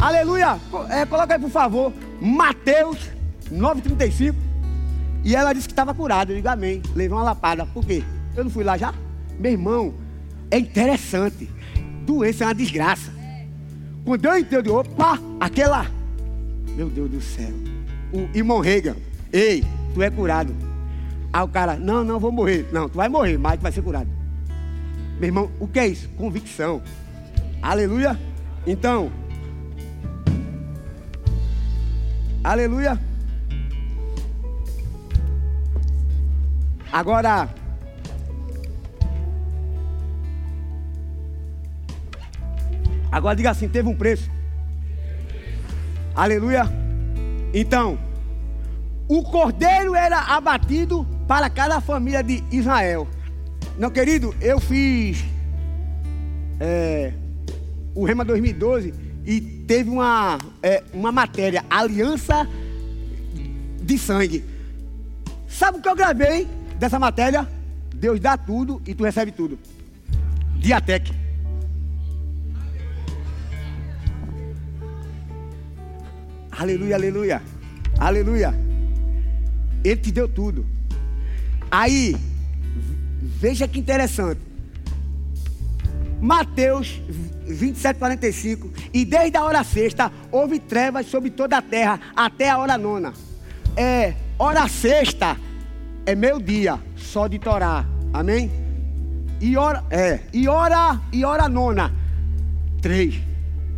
[0.00, 0.58] Aleluia.
[0.88, 3.10] É, coloca aí, por favor, Mateus
[3.52, 4.34] 9,35.
[5.24, 6.32] E ela disse que estava curada.
[6.32, 6.80] Eu digo amém.
[6.94, 7.66] Levei uma lapada.
[7.66, 8.04] Por quê?
[8.36, 8.94] Eu não fui lá já?
[9.38, 9.94] Meu irmão,
[10.50, 11.50] é interessante.
[12.06, 13.12] Doença é uma desgraça.
[14.04, 15.86] Quando eu entendo, opa, aquela.
[16.76, 17.52] Meu Deus do céu.
[18.12, 18.96] O irmão Reagan,
[19.32, 20.67] ei, tu é curado.
[21.32, 22.68] Aí o cara, não, não, vou morrer.
[22.72, 24.08] Não, tu vai morrer, mas tu vai ser curado.
[25.18, 26.08] Meu irmão, o que é isso?
[26.10, 26.82] Convicção.
[27.60, 28.18] Aleluia.
[28.66, 29.10] Então,
[32.44, 32.98] aleluia.
[36.90, 37.48] Agora,
[43.10, 44.30] Agora diga assim: teve um preço.
[46.14, 46.64] Aleluia.
[47.52, 47.98] Então,
[49.08, 53.06] o cordeiro era abatido para cada família de Israel.
[53.78, 55.22] Não, querido, eu fiz
[56.58, 57.12] é,
[57.94, 58.94] o Rema 2012
[59.26, 62.48] e teve uma, é, uma matéria, Aliança
[63.82, 64.42] de Sangue.
[65.46, 67.46] Sabe o que eu gravei dessa matéria?
[67.94, 69.58] Deus dá tudo e tu recebe tudo.
[70.56, 71.12] Diatec.
[76.50, 77.42] Aleluia, aleluia.
[77.98, 78.54] Aleluia.
[79.84, 80.77] Ele te deu tudo.
[81.70, 82.16] Aí,
[83.20, 84.40] veja que interessante.
[86.20, 87.00] Mateus
[87.46, 88.70] 27, 45.
[88.92, 93.12] E desde a hora sexta houve trevas sobre toda a terra até a hora nona.
[93.76, 95.36] É, hora sexta
[96.04, 97.84] é meio-dia, só de Torá.
[98.12, 98.50] Amém?
[99.40, 101.94] E hora, é, e hora, e hora nona.
[102.82, 103.20] Três.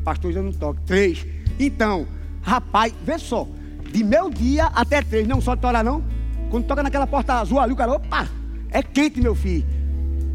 [0.02, 0.80] Pastor, eu não toco.
[0.86, 1.26] Três.
[1.58, 2.06] Então,
[2.42, 3.46] Rapaz, vê só.
[3.92, 6.02] De meio dia até três, não só tora não.
[6.50, 8.28] Quando toca naquela porta azul ali, o cara, opa,
[8.70, 9.64] é quente, meu filho.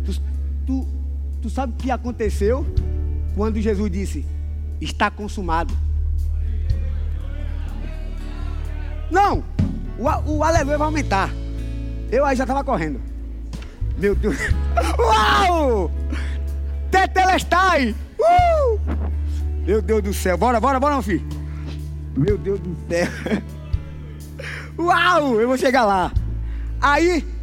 [0.05, 0.21] Tu,
[0.65, 0.87] tu,
[1.41, 2.65] tu sabe o que aconteceu
[3.35, 4.25] quando Jesus disse,
[4.79, 5.73] está consumado.
[9.11, 9.43] Não,
[9.99, 11.29] o, o aleluia vai aumentar.
[12.11, 13.01] Eu aí já estava correndo.
[13.97, 14.37] Meu Deus.
[14.97, 15.91] Uau!
[16.89, 17.93] Tetelestai!
[18.19, 18.79] Uh!
[19.65, 20.37] Meu Deus do céu.
[20.37, 21.25] Bora, bora, bora, meu filho.
[22.15, 23.07] Meu Deus do céu.
[24.77, 26.11] Uau, eu vou chegar lá.
[26.81, 27.25] Aí.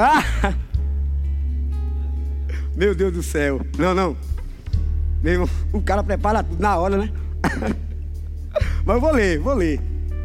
[0.00, 0.22] Ah!
[2.76, 3.60] Meu Deus do céu.
[3.76, 4.16] Não, não.
[5.20, 7.12] Meu irmão, o cara prepara tudo na hora, né?
[8.86, 9.80] Mas eu vou ler, vou ler.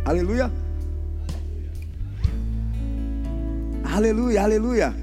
[0.06, 0.52] Aleluia.
[3.84, 4.96] Aleluia, aleluia.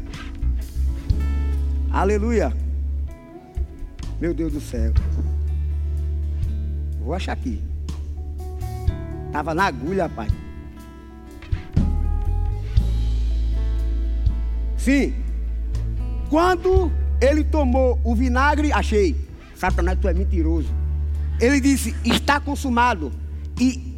[1.91, 2.53] Aleluia.
[4.21, 4.93] Meu Deus do céu.
[7.01, 7.70] Vou achar aqui.
[9.33, 10.29] Tava na agulha, pai.
[14.77, 15.15] Sim.
[16.29, 16.91] Quando
[17.21, 19.17] ele tomou o vinagre, achei.
[19.55, 20.69] Satanás, tu é mentiroso.
[21.41, 23.13] Ele disse: Está consumado.
[23.59, 23.91] E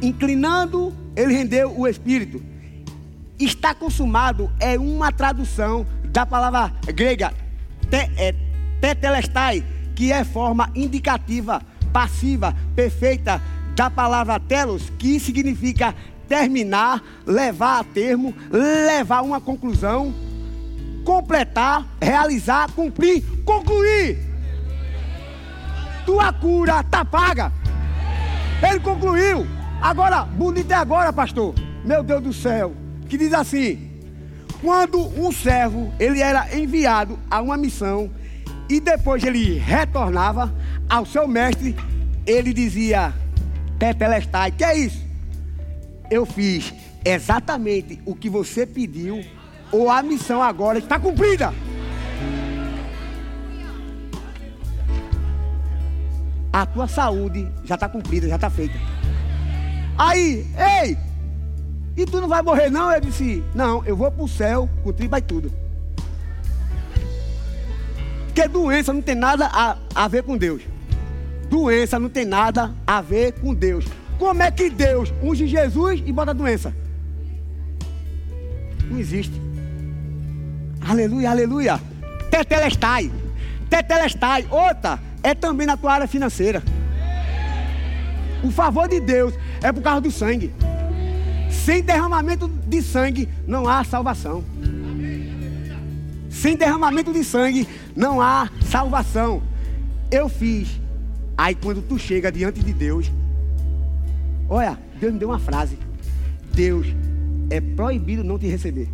[0.00, 2.42] inclinando, ele rendeu o espírito.
[3.38, 7.34] Está consumado é uma tradução da palavra grega
[7.90, 8.34] é,
[8.80, 11.60] tetelestai, que é forma indicativa,
[11.92, 13.40] passiva, perfeita
[13.74, 15.94] da palavra telos, que significa
[16.28, 20.14] terminar, levar a termo, levar uma conclusão,
[21.04, 24.18] completar, realizar, cumprir, concluir.
[26.06, 27.52] Tua cura está paga.
[28.62, 29.46] Ele concluiu.
[29.80, 31.54] Agora, bonito é agora, pastor.
[31.84, 32.72] Meu Deus do céu.
[33.08, 33.90] Que diz assim:
[34.62, 38.10] quando um servo ele era enviado a uma missão
[38.68, 40.54] e depois ele retornava
[40.88, 41.76] ao seu mestre,
[42.26, 43.12] ele dizia:
[43.78, 45.02] Tetelestai, que é isso?
[46.10, 46.72] Eu fiz
[47.04, 49.24] exatamente o que você pediu,
[49.70, 51.52] ou a missão agora está cumprida.
[56.52, 58.78] A tua saúde já está cumprida, já está feita.
[59.98, 60.46] Aí,
[60.82, 60.96] ei,
[61.96, 62.90] e tu não vai morrer não?
[62.92, 65.52] Eu disse, não, eu vou para o céu com tripa e tudo.
[68.26, 70.62] Porque doença não tem nada a, a ver com Deus.
[71.44, 73.84] Doença não tem nada a ver com Deus.
[74.18, 76.74] Como é que Deus unge Jesus e bota doença?
[78.90, 79.40] Não existe.
[80.80, 81.80] Aleluia, aleluia.
[82.30, 83.10] Tetelestai.
[83.68, 84.46] Tetelestai.
[84.50, 86.62] Outra é também na tua área financeira.
[88.42, 90.52] O favor de Deus é por causa do sangue.
[91.50, 94.44] Sem derramamento de sangue não há salvação.
[96.28, 99.42] Sem derramamento de sangue não há salvação.
[100.10, 100.83] Eu fiz.
[101.36, 103.10] Aí quando tu chega diante de Deus,
[104.48, 105.78] olha, Deus me deu uma frase.
[106.54, 106.86] Deus
[107.50, 108.88] é proibido não te receber.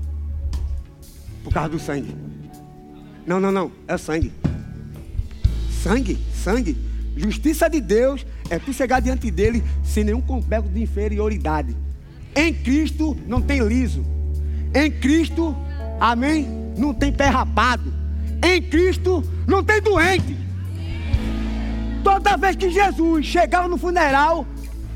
[1.44, 2.14] Por causa do sangue.
[3.26, 3.70] Não, não, não.
[3.87, 4.33] É sangue.
[5.83, 6.76] Sangue, sangue.
[7.16, 11.76] Justiça de Deus é tu chegar diante dele sem nenhum complexo de inferioridade.
[12.35, 14.05] Em Cristo não tem liso.
[14.74, 15.55] Em Cristo,
[15.98, 17.92] amém, não tem pé rapado.
[18.42, 20.37] Em Cristo não tem doente.
[22.02, 24.46] Toda vez que Jesus chegava no funeral,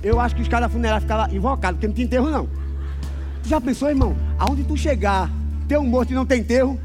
[0.03, 2.49] eu acho que os caras da funeral ficavam invocados, porque não tinha enterro não.
[3.43, 4.17] Tu já pensou, irmão?
[4.39, 5.31] Aonde tu chegar,
[5.69, 6.79] tem um morto e não tem enterro?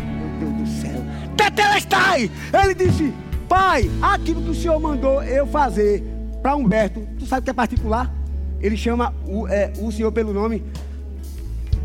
[0.00, 1.02] Meu Deus do céu.
[1.36, 2.30] Tetelestai!
[2.62, 3.12] Ele disse,
[3.48, 6.04] pai, aquilo que o senhor mandou eu fazer
[6.42, 8.12] para Humberto, tu sabe que é particular?
[8.60, 10.62] Ele chama o, é, o senhor pelo nome.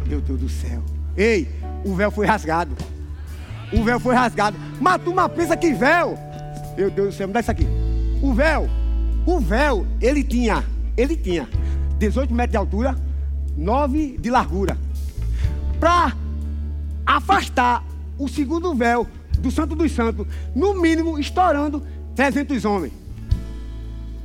[0.06, 0.82] Meu Deus do céu.
[1.16, 1.48] Ei,
[1.86, 2.76] o véu foi rasgado.
[3.74, 4.58] O véu foi rasgado.
[4.80, 6.18] Mas tu pensa que véu.
[6.78, 7.68] Meu Deus do céu, me dá isso aqui.
[8.22, 8.70] O véu,
[9.26, 10.64] o véu, ele tinha,
[10.96, 11.48] ele tinha
[11.98, 12.96] 18 metros de altura,
[13.58, 14.78] 9 de largura.
[15.80, 16.16] Para
[17.06, 17.84] afastar
[18.18, 19.08] o segundo véu
[19.40, 21.84] do Santo dos Santos, no mínimo estourando
[22.16, 22.94] 300 homens.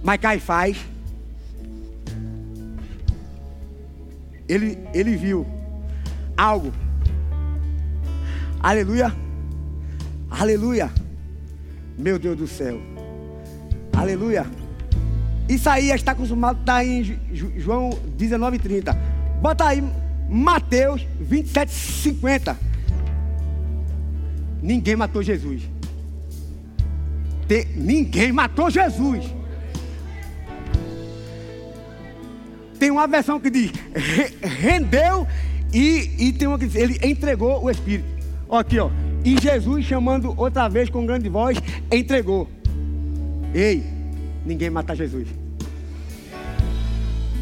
[0.02, 0.76] Mas Caifás,
[4.48, 5.46] ele, ele viu
[6.36, 6.72] algo.
[8.60, 9.14] Aleluia.
[10.30, 10.90] Aleluia.
[11.98, 12.78] Meu Deus do céu.
[13.96, 14.46] Aleluia.
[15.48, 17.18] Isaías está consumado, está em
[17.56, 18.94] João 19,30.
[19.40, 19.82] Bota aí
[20.28, 22.56] Mateus 27,50.
[24.62, 25.62] Ninguém matou Jesus.
[27.46, 29.24] Tem, ninguém matou Jesus.
[32.78, 33.72] Tem uma versão que diz
[34.42, 35.26] rendeu
[35.72, 38.08] e, e tem uma que diz ele entregou o Espírito.
[38.48, 38.90] Ó, aqui, ó.
[39.26, 41.58] E Jesus chamando outra vez com grande voz,
[41.90, 42.48] entregou.
[43.52, 43.84] Ei,
[44.44, 45.26] ninguém mata Jesus.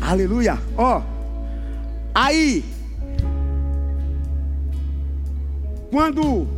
[0.00, 0.58] Aleluia.
[0.78, 1.02] Ó.
[2.14, 2.64] Aí.
[5.90, 6.48] Quando.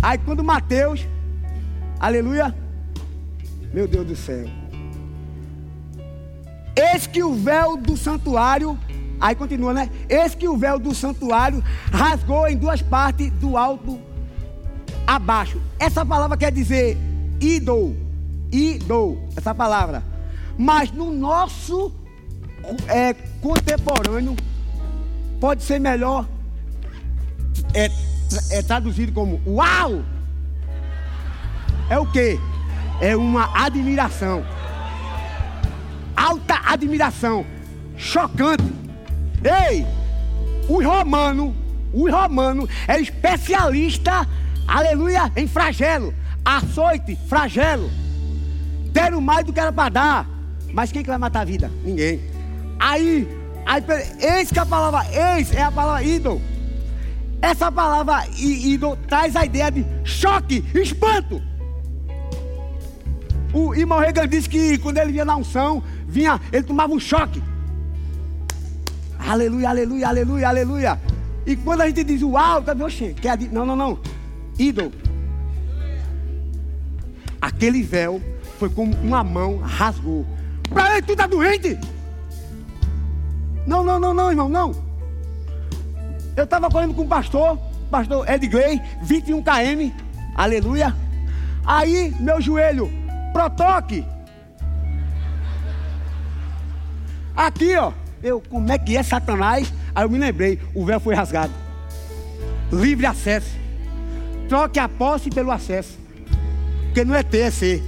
[0.00, 1.08] Aí quando Mateus.
[1.98, 2.54] Aleluia.
[3.74, 4.46] Meu Deus do céu.
[6.76, 8.78] Eis que o véu do santuário.
[9.20, 9.90] Aí continua, né?
[10.08, 11.60] Eis que o véu do santuário
[11.90, 14.11] rasgou em duas partes do alto
[15.06, 15.60] abaixo.
[15.78, 16.96] Essa palavra quer dizer
[17.40, 17.96] idol.
[18.50, 19.28] Idol.
[19.36, 20.02] Essa palavra.
[20.58, 21.92] Mas no nosso
[22.88, 24.36] é, contemporâneo,
[25.40, 26.26] pode ser melhor
[27.74, 27.90] é,
[28.50, 30.04] é traduzido como uau!
[31.90, 32.38] É o que?
[33.00, 34.44] É uma admiração.
[36.16, 37.44] Alta admiração.
[37.96, 38.64] Chocante.
[39.44, 39.84] Ei,
[40.68, 41.52] os romanos
[41.92, 44.26] O romano era especialista,
[44.66, 46.14] aleluia, em flagelo.
[46.44, 47.90] Açoite, flagelo.
[48.92, 50.28] Deram mais do que era para dar.
[50.72, 51.70] Mas quem que vai matar a vida?
[51.84, 52.20] Ninguém.
[52.78, 53.28] Aí,
[53.66, 53.84] aí
[54.18, 56.40] eis que a palavra eis é a palavra ídolo.
[57.40, 61.42] Essa palavra ídolo traz a ideia de choque, espanto.
[63.52, 67.42] O irmão Regan disse que quando ele vinha na unção, vinha, ele tomava um choque.
[69.18, 71.00] Aleluia, aleluia, aleluia, aleluia.
[71.46, 73.14] E quando a gente diz uau, tá vendo?
[73.14, 73.98] Que é, não, não, não.
[74.58, 74.92] Ídolo.
[77.40, 78.20] Aquele véu
[78.58, 80.26] foi como uma mão rasgou.
[80.70, 81.78] Para ele, tu tá doente?
[83.66, 84.72] Não, não, não, não, irmão, não.
[86.36, 87.58] Eu estava correndo com o pastor,
[87.90, 89.92] pastor Edgley, 21 km,
[90.34, 90.94] aleluia.
[91.64, 92.90] Aí, meu joelho,
[93.32, 94.04] protoque.
[97.36, 97.92] Aqui, ó,
[98.22, 99.72] eu, como é que é Satanás?
[99.94, 101.52] Aí eu me lembrei, o véu foi rasgado.
[102.72, 103.61] Livre acesso.
[104.52, 105.98] Troque a posse pelo acesso.
[106.84, 107.82] Porque não é ter, é ser.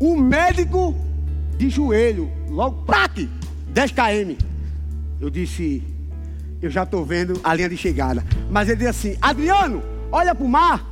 [0.00, 0.96] O médico
[1.56, 3.30] de joelho, logo, praque,
[3.68, 4.44] 10 km.
[5.20, 5.80] Eu disse,
[6.60, 8.24] eu já estou vendo a linha de chegada.
[8.50, 10.84] Mas ele disse assim: Adriano, olha para o mar.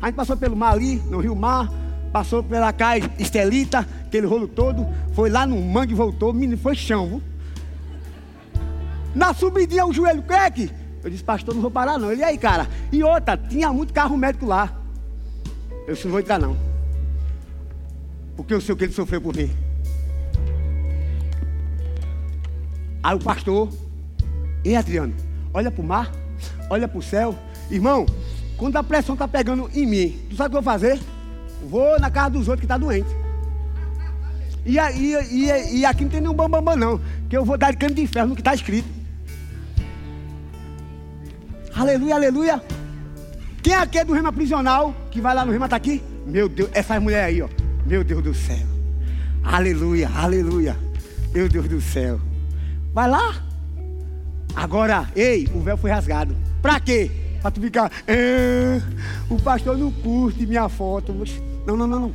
[0.00, 1.72] A gente passou pelo mar ali, no Rio Mar,
[2.12, 7.06] passou pela cais Estelita, aquele rolo todo, foi lá no mangue voltou, menino, foi chão,
[7.06, 7.22] viu?
[9.14, 10.81] Na subidinha o joelho creque.
[11.02, 12.12] Eu disse, pastor, não vou parar não.
[12.12, 12.68] Ele, aí, cara?
[12.90, 14.72] E outra, tinha muito carro médico lá.
[15.86, 16.56] Eu disse, não vou entrar não.
[18.36, 19.50] Porque eu sei o que ele sofreu por mim.
[23.02, 23.68] Aí o pastor
[24.64, 25.12] Ei, Adriano,
[25.52, 26.12] olha para o mar,
[26.70, 27.36] olha para o céu.
[27.68, 28.06] Irmão,
[28.56, 31.00] quando a pressão está pegando em mim, tu sabe o que eu vou fazer?
[31.68, 33.08] Vou na casa dos outros que está doente.
[34.64, 37.00] E, e, e, e, aqui não tem nenhum bambambam, bam, bam, não.
[37.28, 38.88] Que eu vou dar de cano de ferro no que está escrito.
[41.74, 42.62] Aleluia, aleluia.
[43.62, 46.02] Quem é do rema prisional, que vai lá no rema, está aqui?
[46.26, 47.48] Meu Deus, essa mulher aí, ó.
[47.86, 48.66] Meu Deus do céu.
[49.42, 50.76] Aleluia, aleluia.
[51.32, 52.20] Meu Deus do céu.
[52.92, 53.42] Vai lá.
[54.54, 56.36] Agora, ei, o véu foi rasgado.
[56.60, 57.10] Pra quê?
[57.40, 57.90] Pra tu ficar.
[58.06, 58.80] É,
[59.28, 61.12] o pastor não curte minha foto.
[61.66, 62.14] Não, não, não, não.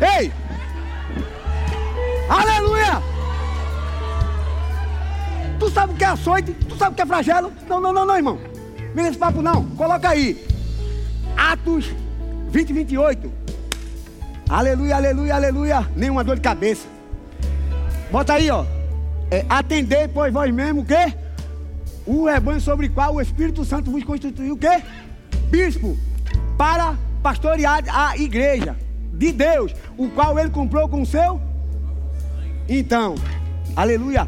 [0.00, 0.32] Ei!
[2.28, 3.17] Aleluia!
[5.58, 6.52] Tu sabe o que é açoite?
[6.52, 7.52] Tu sabe o que é flagelo?
[7.68, 8.38] Não, não, não, não, irmão.
[8.94, 9.64] Vem nesse papo não.
[9.70, 10.46] Coloca aí.
[11.36, 11.92] Atos
[12.50, 13.32] 20, 28.
[14.48, 15.88] Aleluia, aleluia, aleluia.
[15.94, 16.86] Nenhuma dor de cabeça.
[18.10, 18.64] Bota aí, ó.
[19.30, 21.12] É, atendei, pois vós mesmo o quê?
[22.06, 24.82] O rebanho sobre o qual o Espírito Santo vos constituiu o quê?
[25.50, 25.96] Bispo,
[26.56, 28.74] para pastorear a igreja
[29.12, 31.40] de Deus, o qual ele comprou com o seu.
[32.66, 33.16] Então,
[33.76, 34.26] aleluia.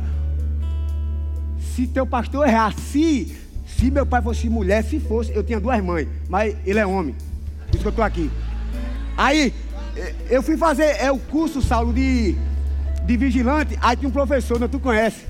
[1.80, 3.34] Se teu pastor errar, se,
[3.66, 7.14] se meu pai fosse mulher, se fosse, eu tinha duas mães, mas ele é homem.
[7.68, 8.30] Por isso que eu estou aqui.
[9.16, 9.54] Aí,
[10.28, 12.36] eu fui fazer é, o curso, Saulo, de
[13.04, 15.24] de vigilante, aí tinha um professor, não tu conhece.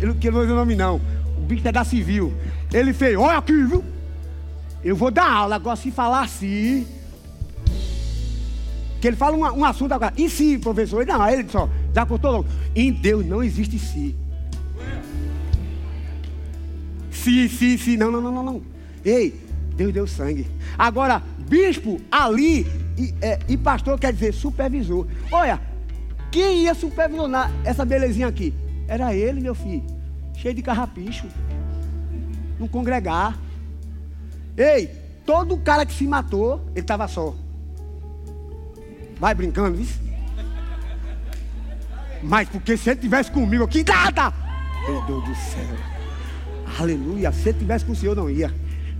[0.00, 1.00] Ele que não vou dizer o nome não.
[1.38, 2.32] O bicho é da civil.
[2.72, 3.84] Ele fez, olha aqui, viu?
[4.82, 6.84] Eu vou dar aula, agora se falar assim.
[9.00, 10.12] Que ele fala um, um assunto agora.
[10.16, 11.06] E se, professor?
[11.06, 12.46] Não, aí ele só, já contou logo.
[12.74, 14.16] Em Deus não existe se.
[17.22, 17.96] Se, se, se.
[17.96, 18.62] Não, não, não, não, não.
[19.04, 19.34] Ei,
[19.76, 20.46] Deus deu sangue.
[20.76, 22.66] Agora, bispo ali
[22.98, 25.06] e, é, e pastor quer dizer supervisor.
[25.30, 25.60] Olha,
[26.32, 28.52] quem ia supervisionar essa belezinha aqui?
[28.88, 29.84] Era ele, meu filho.
[30.34, 31.26] Cheio de carrapicho.
[32.58, 33.38] Não congregar.
[34.56, 34.88] Ei,
[35.24, 37.34] todo cara que se matou, ele estava só.
[39.20, 40.00] Vai brincando, isso?
[42.20, 44.32] Mas porque se ele tivesse comigo aqui, nada!
[44.86, 45.91] Meu Deus do céu.
[46.78, 47.32] Aleluia.
[47.32, 48.52] Se ele tivesse com o Senhor, não ia.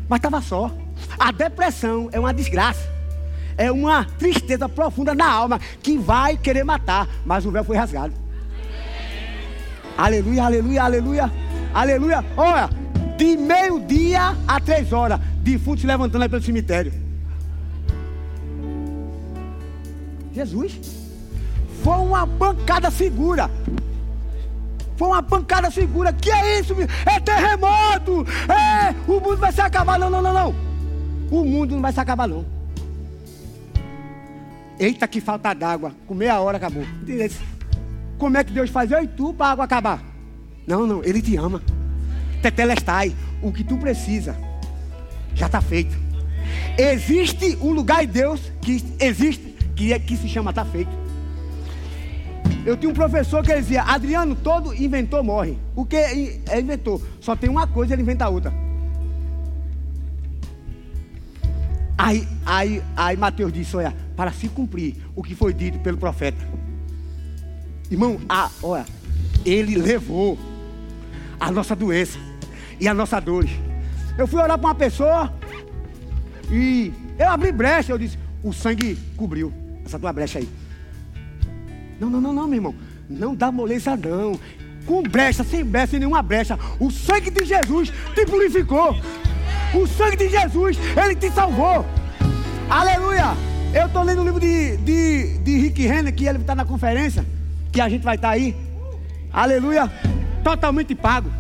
[0.08, 0.70] Mas estava só.
[1.18, 2.92] A depressão é uma desgraça
[3.56, 8.12] é uma tristeza profunda na alma que vai querer matar, mas o véu foi rasgado.
[9.96, 11.32] Aleluia, aleluia, aleluia,
[11.74, 12.24] aleluia.
[12.36, 12.70] Olha,
[13.16, 16.92] de meio-dia a três horas, defunto se levantando aí pelo cemitério.
[20.34, 20.80] Jesus,
[21.82, 23.50] foi uma pancada segura.
[25.02, 26.12] Foi uma pancada segura.
[26.12, 26.76] Que é isso?
[27.04, 28.24] É terremoto.
[28.48, 29.98] É, o mundo vai se acabar.
[29.98, 30.54] Não, não, não, não.
[31.28, 32.46] O mundo não vai se acabar, não.
[34.78, 35.92] Eita, que falta d'água.
[36.06, 36.84] Com meia hora acabou.
[38.16, 40.00] Como é que Deus faz eu e tu para a água acabar?
[40.68, 41.60] Não, não, Ele te ama.
[42.40, 43.12] Tetelestai.
[43.42, 44.36] O que tu precisa
[45.34, 45.98] já está feito.
[46.78, 51.01] Existe um lugar em Deus que existe, que, é, que se chama está feito.
[52.64, 55.58] Eu tinha um professor que dizia: Adriano, todo inventor morre.
[55.74, 57.00] O que é inventor?
[57.20, 58.52] Só tem uma coisa, ele inventa outra.
[61.98, 66.38] Aí, aí, aí Mateus disse: Olha, para se cumprir o que foi dito pelo profeta.
[67.90, 68.86] Irmão, a, olha,
[69.44, 70.38] ele levou
[71.38, 72.18] a nossa doença
[72.78, 73.46] e a nossa dor.
[74.16, 75.32] Eu fui orar para uma pessoa
[76.50, 77.92] e eu abri brecha.
[77.92, 79.52] Eu disse: O sangue cobriu
[79.84, 80.48] essa tua brecha aí.
[82.02, 82.74] Não, não, não, não, meu irmão.
[83.08, 84.38] Não dá moleza, não.
[84.84, 86.58] Com brecha, sem brecha, sem nenhuma brecha.
[86.80, 88.96] O sangue de Jesus te purificou.
[89.72, 91.86] O sangue de Jesus, ele te salvou.
[92.68, 93.36] Aleluia.
[93.72, 97.24] Eu estou lendo o livro de, de, de Rick Renner, que ele está na conferência,
[97.70, 98.56] que a gente vai estar tá aí.
[99.32, 99.88] Aleluia.
[100.42, 101.30] Totalmente pago.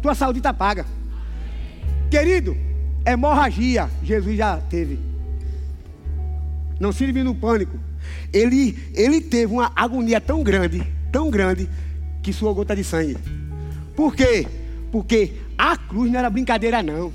[0.00, 0.86] Tua saúde está paga.
[2.10, 2.56] Querido,
[3.04, 4.98] hemorragia, Jesus já teve.
[6.80, 7.89] Não se no pânico.
[8.32, 11.68] Ele, ele teve uma agonia tão grande, tão grande,
[12.22, 13.16] que suou gota de sangue.
[13.96, 14.46] Por quê?
[14.90, 17.12] Porque a cruz não era brincadeira, não.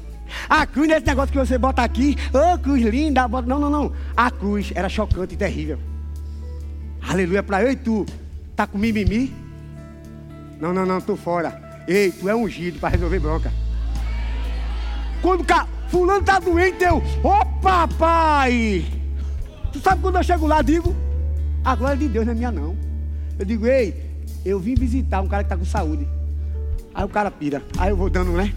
[0.49, 3.47] A cruz não é esse negócio que você bota aqui, oh, cruz linda, bota...
[3.47, 3.91] não, não, não.
[4.15, 5.79] A cruz era chocante e terrível.
[7.07, 8.05] Aleluia para eu e tu.
[8.55, 9.33] Tá com mimimi?
[10.59, 11.83] Não, não, não, tô fora.
[11.87, 13.51] Ei, tu é ungido para resolver bronca.
[15.21, 18.85] Quando o fulano tá doente, eu, ô oh, papai!
[19.75, 20.95] Tu sabe quando eu chego lá, digo,
[21.61, 22.77] a glória de Deus não é minha não.
[23.37, 24.09] Eu digo, ei,
[24.45, 26.07] eu vim visitar um cara que tá com saúde.
[26.93, 27.61] Aí o cara pira.
[27.77, 28.53] Aí eu vou dando, né?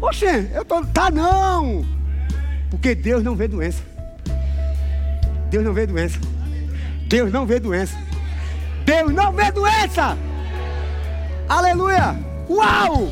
[0.00, 0.84] Oxê, eu tô.
[0.86, 1.84] Tá não!
[2.70, 3.82] Porque Deus não vê doença.
[5.50, 6.20] Deus não vê doença.
[7.08, 7.98] Deus não vê doença.
[8.84, 10.16] Deus não vê doença!
[11.48, 12.16] Aleluia!
[12.48, 13.08] Uau!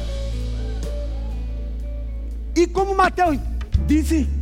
[2.54, 3.36] E como Mateus
[3.88, 4.35] disse,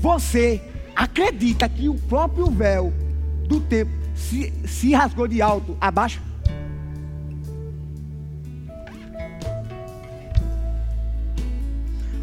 [0.00, 0.60] você
[0.94, 2.92] acredita que o próprio véu
[3.46, 6.20] do templo se, se rasgou de alto a baixo?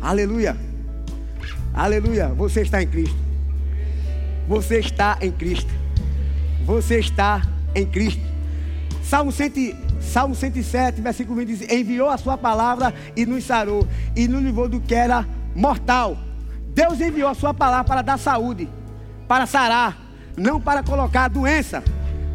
[0.02, 0.56] Aleluia.
[1.74, 2.30] Aleluia.
[2.30, 3.18] Você está em Cristo.
[4.48, 5.74] Você está em Cristo.
[6.66, 7.42] Você está
[7.74, 8.22] em Cristo.
[9.04, 14.28] Salmo, 100, Salmo 107, versículo 20 diz: Enviou a sua palavra e nos sarou, e
[14.28, 16.18] nos livrou do que era mortal.
[16.76, 18.70] Deus enviou a sua palavra para dar saúde,
[19.28, 19.98] para sarar,
[20.38, 21.84] não para colocar a doença.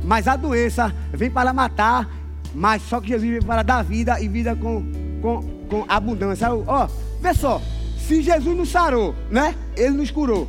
[0.03, 2.11] Mas a doença vem para matar,
[2.53, 4.82] mas só que Jesus veio para dar vida e vida com,
[5.20, 6.49] com, com abundância.
[6.53, 6.88] Ó,
[7.20, 7.61] Vê só,
[7.99, 9.55] se Jesus nos sarou, né?
[9.76, 10.49] Ele nos curou.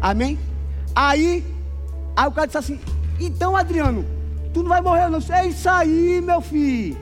[0.00, 0.38] Amém?
[0.94, 1.42] Aí,
[2.14, 2.80] aí o cara disse assim:
[3.18, 4.04] Então, Adriano,
[4.52, 5.18] tu não vai morrer, não.
[5.34, 6.98] É isso aí, meu filho.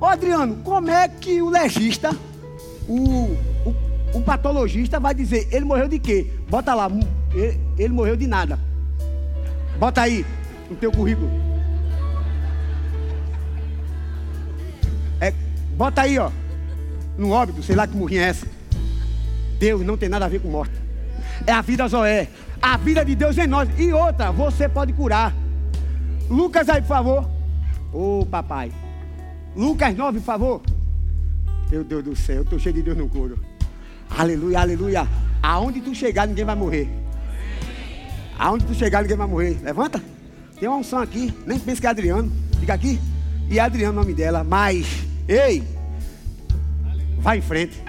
[0.00, 2.16] Ô, Adriano, como é que o legista,
[2.88, 3.36] o,
[4.18, 6.30] o, patologista, vai dizer: Ele morreu de quê?
[6.48, 6.88] Bota lá,
[7.32, 8.58] ele, ele morreu de nada.
[9.78, 10.24] Bota aí
[10.70, 11.30] no teu currículo.
[15.20, 15.32] É,
[15.76, 16.30] bota aí, ó
[17.18, 18.46] no óbito, sei lá que morrinha é essa.
[19.58, 20.74] Deus não tem nada a ver com morte.
[21.46, 22.28] É a vida Zoé.
[22.60, 23.68] A vida de Deus em nós.
[23.78, 25.34] E outra, você pode curar.
[26.28, 27.30] Lucas aí, por favor.
[27.92, 28.72] Ô oh, papai.
[29.54, 30.62] Lucas 9, por favor.
[31.70, 33.38] Meu Deus do céu, eu estou cheio de Deus no couro.
[34.10, 35.08] Aleluia, aleluia.
[35.42, 36.88] Aonde tu chegar, ninguém vai morrer.
[38.38, 39.58] Aonde tu chegar, ninguém vai morrer.
[39.62, 40.02] Levanta.
[40.58, 41.32] Tem uma unção aqui.
[41.46, 42.32] Nem pensa que é Adriano.
[42.58, 43.00] Fica aqui.
[43.48, 44.42] E é Adriano o nome dela.
[44.42, 44.86] Mas,
[45.28, 45.62] ei,
[47.26, 47.82] Vai em frente.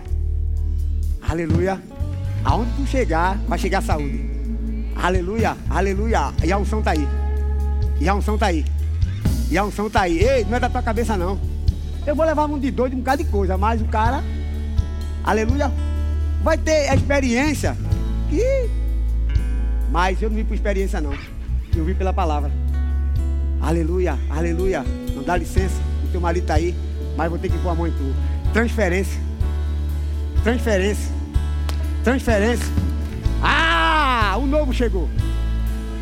[1.22, 1.80] Aleluia.
[2.43, 4.20] Aonde tu chegar, vai chegar a saúde.
[4.95, 6.34] Aleluia, aleluia.
[6.43, 7.07] E a unção está aí.
[8.01, 8.65] E a unção está aí.
[9.51, 10.18] E a unção está aí.
[10.18, 11.39] Ei, não é da tua cabeça não.
[12.03, 14.24] Eu vou levar um de doido, um bocado de coisa, mas o cara,
[15.24, 15.72] aleluia,
[16.48, 17.78] vai ter experiência.
[18.30, 18.70] Que...
[19.91, 21.14] Mas eu não vim por experiência não.
[21.76, 22.50] Eu vim pela palavra.
[23.60, 24.82] Aleluia, aleluia.
[25.14, 25.76] Não dá licença,
[26.06, 26.74] o teu marido está aí,
[27.18, 28.16] mas vou ter que pôr a mão em tu.
[28.54, 29.20] Transferência.
[30.41, 31.12] Transferência.
[32.06, 32.68] Transferência.
[33.43, 35.10] Ah, o novo chegou.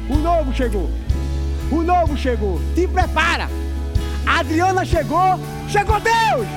[0.07, 0.91] O novo chegou.
[1.71, 2.61] O novo chegou.
[2.75, 3.49] Te prepara.
[4.27, 5.39] A Adriana chegou.
[5.67, 6.47] Chegou Deus.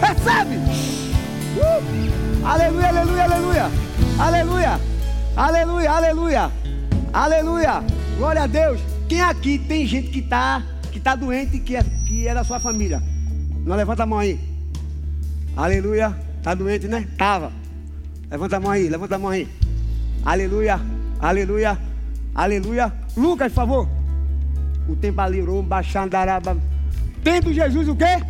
[0.00, 0.95] Recebe.
[1.56, 2.46] Uh.
[2.46, 3.70] Aleluia, aleluia, aleluia.
[4.18, 4.80] Aleluia.
[5.36, 6.52] Aleluia, aleluia.
[7.12, 7.84] Aleluia.
[8.18, 8.80] Glória a Deus.
[9.08, 12.60] Quem aqui tem gente que está que tá doente que é, que é da sua
[12.60, 13.02] família?
[13.64, 14.38] Não levanta a mão aí.
[15.56, 16.14] Aleluia.
[16.42, 17.06] Tá doente, né?
[17.16, 17.50] Tava.
[18.30, 19.48] Levanta a mão aí, levanta a mão aí.
[20.24, 20.80] Aleluia.
[21.18, 21.78] Aleluia.
[22.34, 22.92] Aleluia.
[23.16, 23.88] Lucas, por favor.
[24.88, 26.56] O tempo alirou, baixandaraba.
[27.24, 28.22] Tendo Jesus o quê?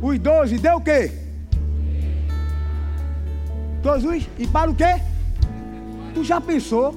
[0.00, 1.21] Os doze, deu o quê?
[3.82, 5.00] Jesus, e para o quê?
[6.12, 6.94] tu já pensou?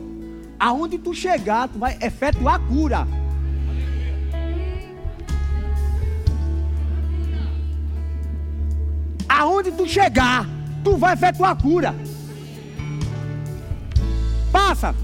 [0.59, 3.07] Aonde tu chegar, tu vai efetuar a cura.
[9.27, 10.47] Aonde tu chegar,
[10.83, 11.95] tu vai efetuar a cura.
[14.51, 14.95] Passa.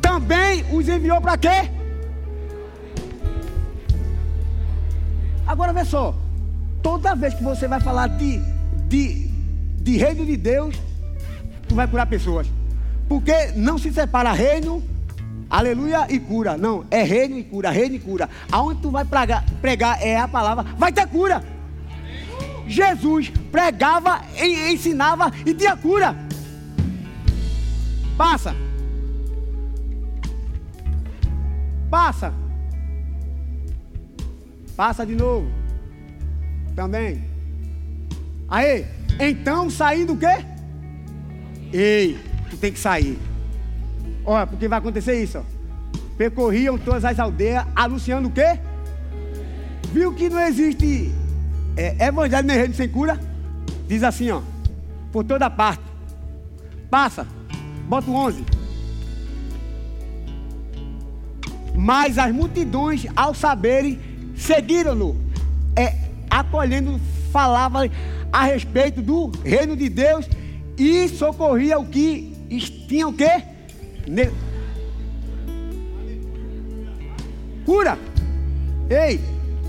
[0.00, 1.70] Também os enviou para quê?
[5.46, 6.14] Agora vê só.
[6.82, 8.40] Toda vez que você vai falar de,
[8.92, 9.26] de,
[9.80, 10.76] de reino de Deus,
[11.66, 12.46] tu vai curar pessoas.
[13.08, 14.82] Porque não se separa reino,
[15.48, 16.58] aleluia e cura.
[16.58, 18.28] Não, é reino e cura, reino e cura.
[18.50, 21.42] Aonde tu vai pregar, pregar é a palavra, vai ter cura.
[22.66, 24.20] Jesus pregava,
[24.70, 26.14] ensinava e tinha cura.
[28.16, 28.54] Passa.
[31.90, 32.34] Passa.
[34.76, 35.50] Passa de novo.
[36.76, 37.31] Também.
[38.52, 38.84] Aí,
[39.18, 40.44] então saindo o quê?
[41.72, 42.18] Ei,
[42.50, 43.18] tu tem que sair.
[44.26, 45.42] Olha, porque vai acontecer isso, ó.
[46.18, 48.60] Percorriam todas as aldeias, anunciando o quê?
[49.90, 51.10] Viu que não existe
[51.78, 53.18] é, evangelho nem reino sem cura?
[53.88, 54.42] Diz assim, ó.
[55.10, 55.82] Por toda parte.
[56.90, 57.26] Passa.
[57.88, 58.44] Bota o 11.
[61.74, 63.98] Mas as multidões, ao saberem,
[64.36, 65.16] seguiram-no.
[65.74, 65.96] É,
[66.28, 67.00] acolhendo,
[67.32, 67.88] falava
[68.32, 70.26] a respeito do reino de Deus
[70.78, 72.32] e socorria o que
[72.88, 73.42] tinha o quê?
[74.08, 74.30] Ne...
[77.64, 77.98] Cura.
[78.90, 79.20] Ei,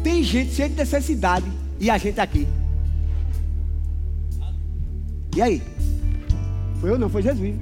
[0.03, 1.45] tem gente de necessidade
[1.79, 2.47] e a gente aqui.
[5.35, 5.61] E aí?
[6.79, 7.55] Foi eu não, foi Jesus.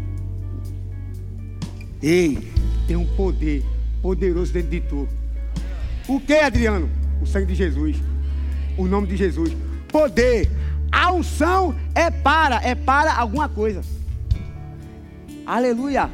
[2.02, 2.38] Ei,
[2.88, 3.64] tem um poder
[4.02, 5.08] poderoso dentro de tu.
[6.08, 6.90] O que, Adriano?
[7.22, 7.98] O sangue de Jesus.
[8.78, 9.56] O nome de Jesus.
[9.88, 10.50] Poder.
[10.92, 13.82] A unção é para, é para alguma coisa.
[15.46, 16.10] Aleluia.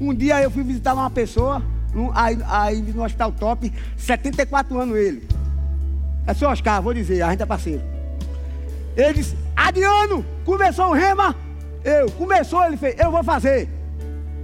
[0.00, 1.62] Um dia eu fui visitar uma pessoa,
[2.14, 5.28] aí, aí no hospital top, 74 anos ele.
[6.26, 7.82] É só Oscar, vou dizer, a gente é parceiro.
[8.96, 11.34] Ele disse, Adriano, começou o rema.
[11.84, 13.68] Eu, começou, ele fez, eu vou fazer.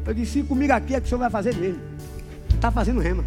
[0.06, 1.80] Eu disse, comigo aqui é que o senhor vai fazer mesmo.
[2.54, 3.24] Está fazendo rema.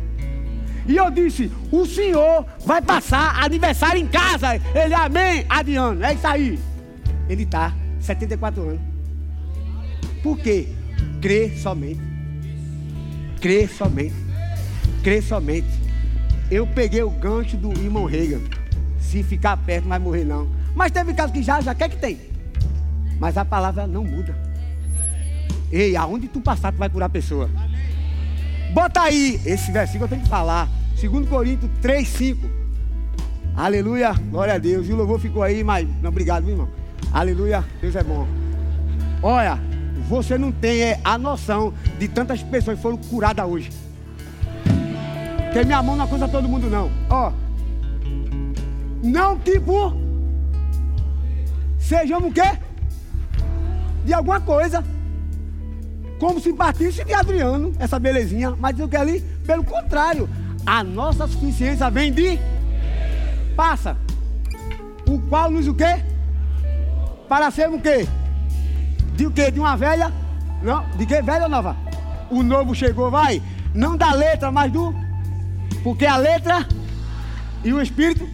[0.89, 4.55] E eu disse, o senhor vai passar aniversário em casa.
[4.73, 6.59] Ele, amém, Adriano, é isso aí.
[7.29, 8.81] Ele está, 74 anos.
[10.23, 10.67] Por quê?
[11.21, 12.01] Crê somente.
[13.39, 14.15] Crê somente.
[15.03, 15.67] Crê somente.
[16.49, 18.41] Eu peguei o gancho do irmão Reagan.
[18.99, 20.49] Se ficar perto, não vai morrer não.
[20.73, 22.19] Mas teve caso que já, já quer que tem.
[23.19, 24.35] Mas a palavra não muda.
[25.71, 27.47] Ei, aonde tu passar, tu vai curar a pessoa.
[28.73, 30.78] Bota aí, esse versículo eu tenho que falar.
[31.07, 32.49] 2 Coríntios 3, 5.
[33.55, 34.87] Aleluia, glória a Deus.
[34.87, 36.69] E o louvor ficou aí, mas não, obrigado, meu irmão.
[37.13, 38.27] Aleluia, Deus é bom.
[39.21, 39.59] Olha,
[40.09, 43.69] você não tem é, a noção de tantas pessoas que foram curadas hoje.
[45.45, 46.91] Porque minha mão não acusa todo mundo, não.
[47.09, 47.31] Ó,
[49.01, 49.93] não tipo,
[51.79, 52.59] sejamos o quê?
[54.05, 54.83] De alguma coisa
[56.19, 59.21] como se partisse de Adriano, essa belezinha, mas o que ali?
[59.45, 60.29] Pelo contrário,
[60.65, 62.39] a nossa suficiência vem de
[63.55, 63.97] passa.
[65.07, 66.03] O qual nos o quê?
[67.27, 68.07] Para sermos o quê?
[69.15, 69.51] De o quê?
[69.51, 70.13] De uma velha?
[70.61, 71.75] Não, de que velha ou nova?
[72.29, 73.41] O novo chegou, vai.
[73.73, 74.93] Não da letra, mas do
[75.83, 76.67] porque a letra
[77.63, 78.27] e o espírito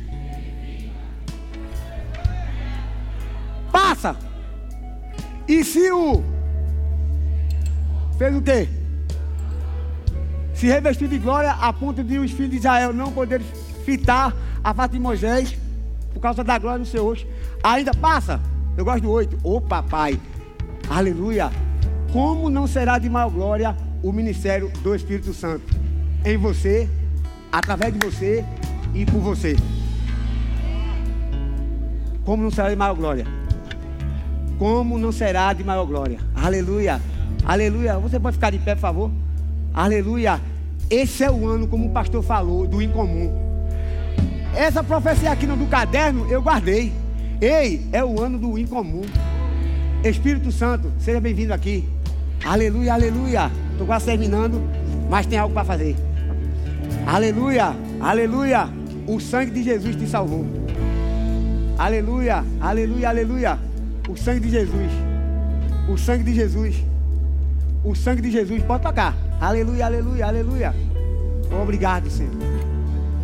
[3.72, 4.16] passa.
[5.48, 6.24] E se o
[8.18, 8.68] fez o quê?
[10.56, 13.46] Se revestiu de glória a ponto de os filhos de Israel não poderem
[13.84, 14.34] fitar
[14.64, 15.58] a face de Moisés
[16.14, 17.28] por causa da glória do seu rosto.
[17.62, 18.40] Ainda passa.
[18.78, 19.38] Eu gosto do oito.
[19.44, 20.20] Ô papai,
[20.90, 21.52] aleluia.
[22.12, 25.66] Como não será de maior glória o ministério do Espírito Santo
[26.24, 26.90] em você,
[27.52, 28.44] através de você
[28.94, 29.58] e por você?
[32.24, 33.28] Como não será de maior glória?
[34.58, 36.18] Como não será de maior glória?
[36.34, 37.02] Aleluia.
[37.44, 38.00] Aleluia.
[38.00, 39.25] Você pode ficar de pé, por favor?
[39.76, 40.40] Aleluia.
[40.90, 43.30] Esse é o ano, como o pastor falou, do incomum.
[44.56, 46.94] Essa profecia aqui no do caderno eu guardei.
[47.42, 49.02] Ei, é o ano do incomum.
[50.02, 51.90] Espírito Santo, seja bem-vindo aqui.
[52.46, 53.52] Aleluia, aleluia.
[53.74, 54.62] Estou quase terminando,
[55.10, 55.94] mas tem algo para fazer.
[57.06, 58.70] Aleluia, aleluia.
[59.06, 60.46] O sangue de Jesus te salvou.
[61.78, 63.60] Aleluia, aleluia, aleluia.
[64.08, 64.92] O sangue de Jesus.
[65.90, 66.76] O sangue de Jesus.
[67.84, 69.25] O sangue de Jesus pode tocar.
[69.46, 70.76] Aleluia, aleluia, aleluia.
[71.62, 72.34] Obrigado, Senhor.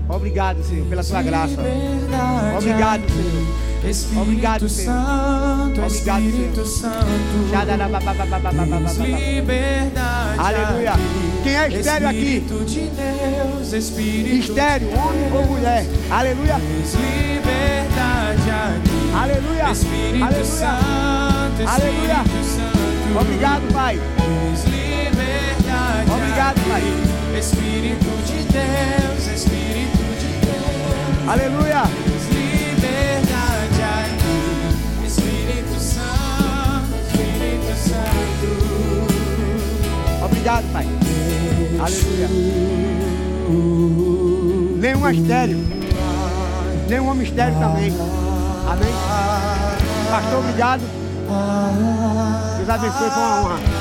[0.07, 1.55] Obrigado, Senhor, pela sua graça.
[2.57, 4.21] Obrigado, Senhor.
[4.21, 4.95] Obrigado, Senhor.
[5.89, 6.29] Obrigado,
[6.69, 6.93] Senhor.
[10.37, 10.93] Aleluia.
[11.43, 12.45] Quem é estéreo aqui?
[14.39, 15.85] Estéreo, homem ou mulher.
[16.11, 16.55] Aleluia.
[19.15, 19.65] Aleluia.
[19.65, 19.65] Aleluia.
[21.67, 22.23] Aleluia.
[23.19, 23.99] Obrigado, Pai.
[26.31, 26.61] Obrigado.
[26.69, 26.81] Pai.
[27.37, 31.27] Espírito de Deus, Espírito de Deus.
[31.27, 31.83] Aleluia.
[32.31, 34.39] Liberdade aqui.
[35.05, 38.49] Espírito Santo, Espírito Santo.
[40.23, 40.87] Obrigado, Pai.
[41.81, 42.29] Aleluia.
[44.79, 45.59] Nenhum estéreo.
[46.87, 47.93] Nenhum homem estéreo também.
[48.71, 48.93] Amém.
[50.09, 50.81] Pastor, obrigado.
[52.55, 53.80] Deus abençoe, foi uma honra.